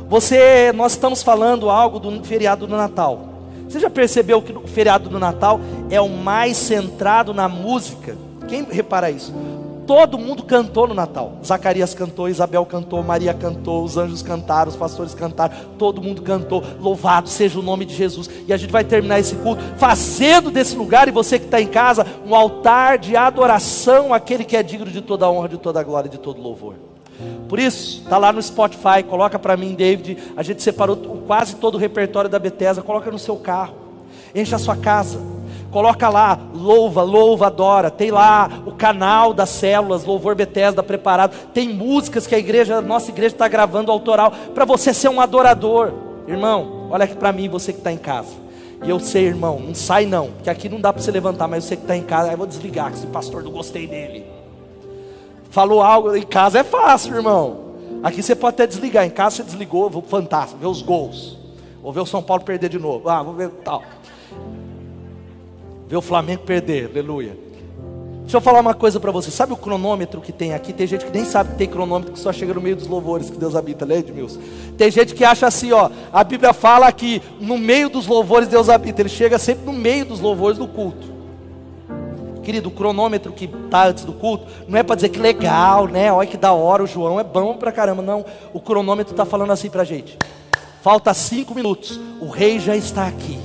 [0.07, 3.33] Você, nós estamos falando algo do feriado do Natal.
[3.67, 5.59] Você já percebeu que o feriado do Natal
[5.89, 8.15] é o mais centrado na música?
[8.47, 9.33] Quem repara isso?
[9.89, 11.39] Todo mundo cantou no Natal.
[11.43, 16.63] Zacarias cantou, Isabel cantou, Maria cantou, os anjos cantaram, os pastores cantaram, todo mundo cantou.
[16.79, 18.29] Louvado seja o nome de Jesus.
[18.47, 21.65] E a gente vai terminar esse culto fazendo desse lugar, e você que está em
[21.65, 26.07] casa, um altar de adoração àquele que é digno de toda honra, de toda glória,
[26.07, 26.75] de todo louvor.
[27.47, 30.19] Por isso, está lá no Spotify, coloca para mim, David.
[30.37, 33.73] A gente separou quase todo o repertório da Bethesda, coloca no seu carro,
[34.35, 35.38] enche a sua casa
[35.72, 37.91] Coloca lá, louva, louva, adora.
[37.91, 41.36] Tem lá o canal das células, Louvor Bethesda preparado.
[41.53, 45.22] Tem músicas que a igreja, a nossa igreja está gravando autoral para você ser um
[45.22, 45.93] adorador.
[46.28, 48.34] Irmão, olha aqui para mim, você que está em casa.
[48.84, 51.65] E eu sei, irmão, não sai não, porque aqui não dá para você levantar, mas
[51.65, 54.26] você que está em casa, aí eu vou desligar, que esse pastor não gostei dele.
[55.51, 57.70] Falou algo em casa é fácil, irmão.
[58.01, 61.38] Aqui você pode até desligar, em casa você desligou, vou fantástico, ver os gols.
[61.84, 63.09] Vou ver o São Paulo perder de novo.
[63.09, 63.84] Ah, vou ver tal
[65.89, 67.35] ver o Flamengo perder, aleluia.
[68.21, 69.31] Deixa eu falar uma coisa para você.
[69.31, 70.71] Sabe o cronômetro que tem aqui?
[70.71, 73.27] Tem gente que nem sabe que tem cronômetro, que só chega no meio dos louvores
[73.27, 74.39] que Deus habita, né, Edmilson?
[74.77, 75.89] Tem gente que acha assim, ó.
[76.13, 79.01] A Bíblia fala que no meio dos louvores Deus habita.
[79.01, 81.11] Ele chega sempre no meio dos louvores do culto.
[82.43, 86.13] Querido, o cronômetro que está antes do culto não é para dizer que legal, né?
[86.13, 88.03] Olha que da hora, o João é bom pra caramba.
[88.03, 88.23] Não,
[88.53, 90.19] o cronômetro está falando assim para gente.
[90.83, 93.39] Falta cinco minutos, o rei já está aqui.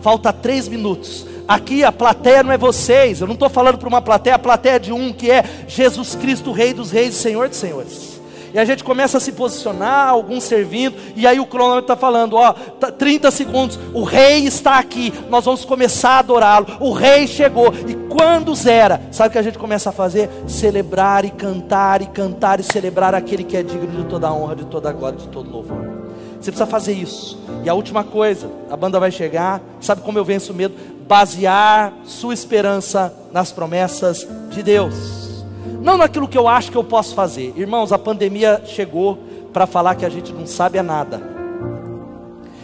[0.00, 4.00] Falta três minutos, Aqui a plateia não é vocês, eu não estou falando para uma
[4.00, 7.48] plateia, a plateia é de um que é Jesus Cristo, Rei dos Reis e Senhor
[7.48, 8.20] dos Senhores.
[8.54, 12.36] E a gente começa a se posicionar, alguns servindo, e aí o cronômetro está falando:
[12.36, 17.26] ó, 30 tá, segundos, o rei está aqui, nós vamos começar a adorá-lo, o rei
[17.26, 20.30] chegou, e quando zera, sabe o que a gente começa a fazer?
[20.46, 24.54] Celebrar e cantar, e cantar e celebrar aquele que é digno de toda a honra,
[24.54, 25.99] de toda a glória, de todo louvor.
[26.40, 27.38] Você precisa fazer isso.
[27.62, 30.74] E a última coisa, a banda vai chegar, sabe como eu venço o medo?
[31.10, 35.44] basear sua esperança nas promessas de Deus,
[35.82, 37.52] não naquilo que eu acho que eu posso fazer.
[37.56, 39.18] Irmãos, a pandemia chegou
[39.52, 41.20] para falar que a gente não sabe é nada.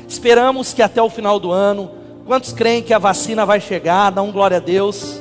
[0.06, 1.90] Esperamos que até o final do ano,
[2.24, 4.10] quantos creem que a vacina vai chegar?
[4.10, 5.20] Dá um glória a Deus.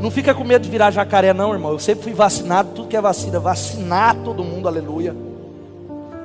[0.00, 1.72] Não fica com medo de virar jacaré, não, irmão.
[1.72, 5.12] Eu sempre fui vacinado, tudo que é vacina, vacinar todo mundo, aleluia.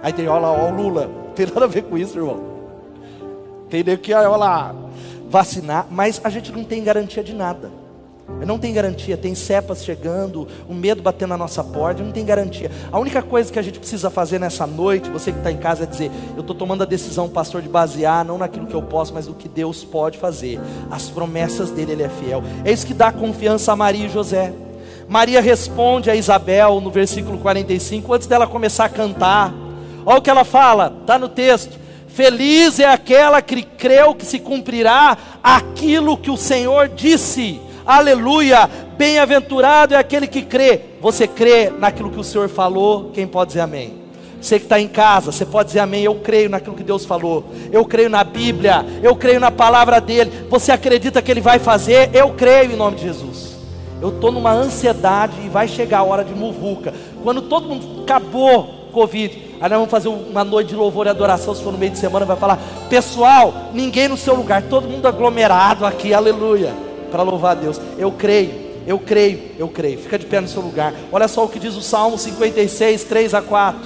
[0.01, 2.39] Aí tem, olha lá, ó, o Lula, tem nada a ver com isso, irmão.
[3.69, 4.75] Tem que, olha lá,
[5.29, 7.71] vacinar, mas a gente não tem garantia de nada.
[8.45, 12.69] Não tem garantia, tem cepas chegando, o medo batendo na nossa porta, não tem garantia.
[12.91, 15.83] A única coisa que a gente precisa fazer nessa noite, você que está em casa,
[15.83, 19.13] é dizer: Eu estou tomando a decisão, pastor, de basear não naquilo que eu posso,
[19.13, 20.59] mas no que Deus pode fazer.
[20.91, 22.43] As promessas dele, ele é fiel.
[22.63, 24.53] É isso que dá confiança a Maria e José.
[25.07, 29.53] Maria responde a Isabel no versículo 45, antes dela começar a cantar.
[30.09, 31.77] Olha o que ela fala, está no texto.
[32.07, 37.59] Feliz é aquela que creu que se cumprirá aquilo que o Senhor disse.
[37.85, 38.69] Aleluia!
[38.97, 40.79] Bem-aventurado é aquele que crê.
[41.01, 43.11] Você crê naquilo que o Senhor falou?
[43.13, 43.95] Quem pode dizer amém?
[44.41, 46.05] Você que está em casa, você pode dizer amém.
[46.05, 47.43] Eu creio naquilo que Deus falou.
[47.69, 48.85] Eu creio na Bíblia.
[49.03, 50.31] Eu creio na palavra dele.
[50.49, 52.11] Você acredita que ele vai fazer?
[52.13, 53.57] Eu creio em nome de Jesus.
[54.01, 56.93] Eu estou numa ansiedade e vai chegar a hora de muvuca.
[57.21, 61.53] Quando todo mundo acabou Covid, aí nós vamos fazer uma noite de louvor e adoração.
[61.53, 65.07] Se for no meio de semana, vai falar: Pessoal, ninguém no seu lugar, todo mundo
[65.07, 67.79] aglomerado aqui, aleluia para louvar a Deus.
[67.97, 68.51] Eu creio,
[68.85, 69.99] eu creio, eu creio.
[69.99, 70.93] Fica de pé no seu lugar.
[71.11, 73.79] Olha só o que diz o Salmo 56, 3 a 4.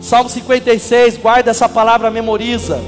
[0.00, 2.80] Salmo 56, guarda essa palavra, memoriza.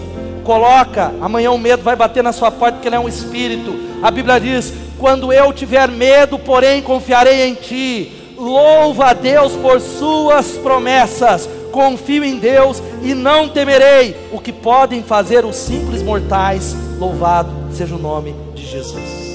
[0.44, 3.74] Coloca, amanhã o medo vai bater na sua porta porque ele é um espírito.
[4.02, 8.16] A Bíblia diz: "Quando eu tiver medo, porém confiarei em ti".
[8.36, 11.48] Louva a Deus por suas promessas.
[11.70, 14.16] Confio em Deus e não temerei.
[14.32, 16.76] O que podem fazer os simples mortais.
[16.98, 19.30] Louvado seja o nome de Jesus.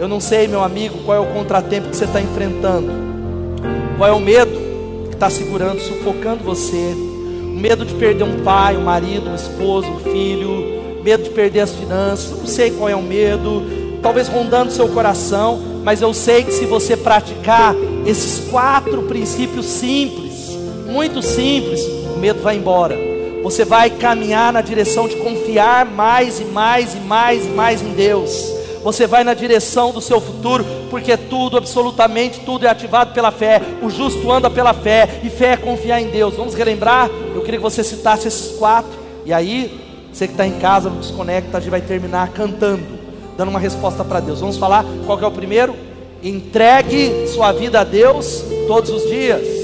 [0.00, 2.90] Eu não sei, meu amigo, qual é o contratempo que você está enfrentando,
[3.98, 4.50] qual é o medo
[5.10, 6.94] que está segurando, sufocando você,
[7.44, 11.60] o medo de perder um pai, um marido, um esposo, um filho, medo de perder
[11.60, 13.62] as finanças, não sei qual é o medo,
[14.00, 17.74] talvez rondando seu coração, mas eu sei que se você praticar
[18.06, 20.29] esses quatro princípios simples,
[20.90, 21.80] muito simples,
[22.14, 22.96] o medo vai embora.
[23.42, 27.92] Você vai caminhar na direção de confiar mais e mais e mais e mais em
[27.92, 33.30] Deus você vai na direção do seu futuro, porque tudo, absolutamente tudo é ativado pela
[33.30, 33.60] fé.
[33.82, 36.34] O justo anda pela fé, e fé é confiar em Deus.
[36.34, 37.10] Vamos relembrar?
[37.34, 38.90] Eu queria que você citasse esses quatro,
[39.24, 39.78] e aí,
[40.12, 42.82] você que está em casa, não desconecta, a gente vai terminar cantando,
[43.36, 44.40] dando uma resposta para Deus.
[44.40, 45.74] Vamos falar qual é o primeiro?
[46.22, 49.59] Entregue sua vida a Deus todos os dias.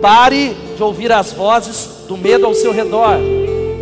[0.00, 3.16] Pare de ouvir as vozes do medo ao seu redor.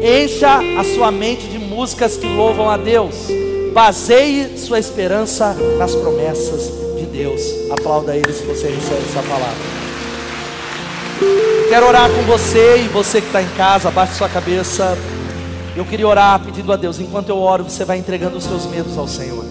[0.02, 3.14] Encha a sua mente de músicas que louvam a Deus.
[3.72, 7.40] Baseie sua esperança nas promessas de Deus.
[7.70, 9.78] Aplauda ele se você recebe essa palavra.
[11.68, 14.96] Quero orar com você e você que está em casa, abaixe sua cabeça.
[15.76, 16.98] Eu queria orar pedindo a Deus.
[16.98, 19.44] Enquanto eu oro, você vai entregando os seus medos ao Senhor.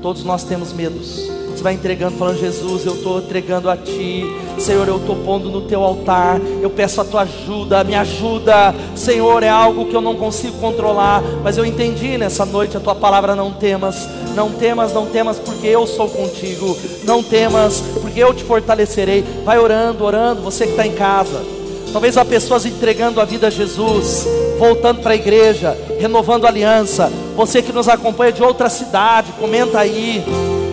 [0.00, 1.39] Todos nós temos medos.
[1.60, 4.24] Vai entregando, falando: Jesus, eu estou entregando a Ti.
[4.58, 6.40] Senhor, eu estou pondo no Teu altar.
[6.60, 8.74] Eu peço a Tua ajuda, me ajuda.
[8.94, 11.22] Senhor, é algo que eu não consigo controlar.
[11.42, 15.66] Mas eu entendi nessa noite a Tua palavra: não temas, não temas, não temas, porque
[15.66, 16.76] eu sou contigo.
[17.04, 19.24] Não temas, porque eu te fortalecerei.
[19.44, 20.42] Vai orando, orando.
[20.42, 21.59] Você que está em casa.
[21.92, 24.26] Talvez há pessoas entregando a vida a Jesus,
[24.58, 27.10] voltando para a igreja, renovando a aliança.
[27.36, 30.24] Você que nos acompanha de outra cidade, comenta aí.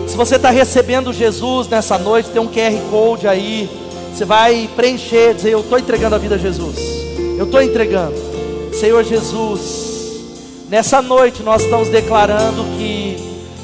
[0.06, 3.68] Se você está recebendo Jesus nessa noite, tem um QR Code aí.
[4.14, 6.76] Você vai preencher, dizer: Eu estou entregando a vida a Jesus.
[7.36, 8.14] Eu estou entregando.
[8.72, 10.22] Senhor Jesus,
[10.68, 13.16] nessa noite nós estamos declarando que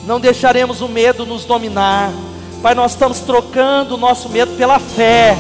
[0.07, 2.13] não deixaremos o medo nos dominar.
[2.61, 5.37] Pai, nós estamos trocando o nosso medo pela fé.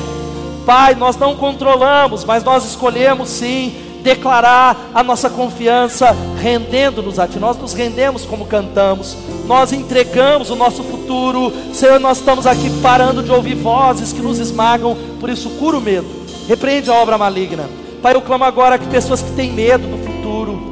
[0.64, 7.38] Pai, nós não controlamos, mas nós escolhemos sim declarar a nossa confiança, rendendo-nos a Ti.
[7.38, 11.52] Nós nos rendemos como cantamos, nós entregamos o nosso futuro.
[11.72, 15.80] Senhor, nós estamos aqui parando de ouvir vozes que nos esmagam, por isso cura o
[15.80, 16.06] medo,
[16.48, 17.68] repreende a obra maligna.
[18.02, 20.62] Pai, eu clamo agora que pessoas que têm medo do futuro,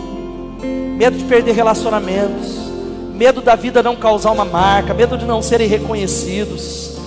[0.96, 2.62] medo de perder relacionamentos,
[3.14, 7.01] medo da vida não causar uma marca, medo de não serem reconhecidos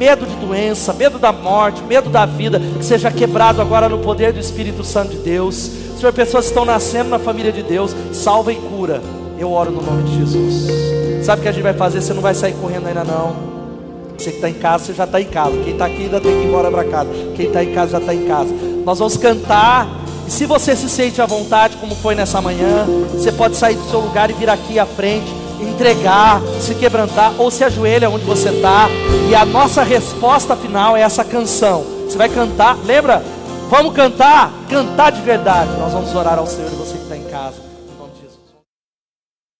[0.00, 4.32] medo de doença, medo da morte, medo da vida, que seja quebrado agora no poder
[4.32, 5.70] do Espírito Santo de Deus.
[5.98, 9.02] Senhor, pessoas que estão nascendo na família de Deus, salva e cura.
[9.38, 11.26] Eu oro no nome de Jesus.
[11.26, 12.00] Sabe o que a gente vai fazer?
[12.00, 13.36] Você não vai sair correndo ainda não.
[14.16, 15.52] Você que está em casa, você já está em casa.
[15.62, 17.10] Quem está aqui ainda tem que ir embora para casa.
[17.36, 18.54] Quem está em casa já está em casa.
[18.86, 19.86] Nós vamos cantar.
[20.26, 23.90] E se você se sente à vontade, como foi nessa manhã, você pode sair do
[23.90, 28.50] seu lugar e vir aqui à frente entregar, se quebrantar ou se ajoelha onde você
[28.50, 28.88] está.
[29.28, 31.84] E a nossa resposta final é essa canção.
[32.06, 33.22] Você vai cantar, lembra?
[33.70, 35.70] Vamos cantar, cantar de verdade.
[35.78, 37.69] Nós vamos orar ao Senhor e você que está em casa.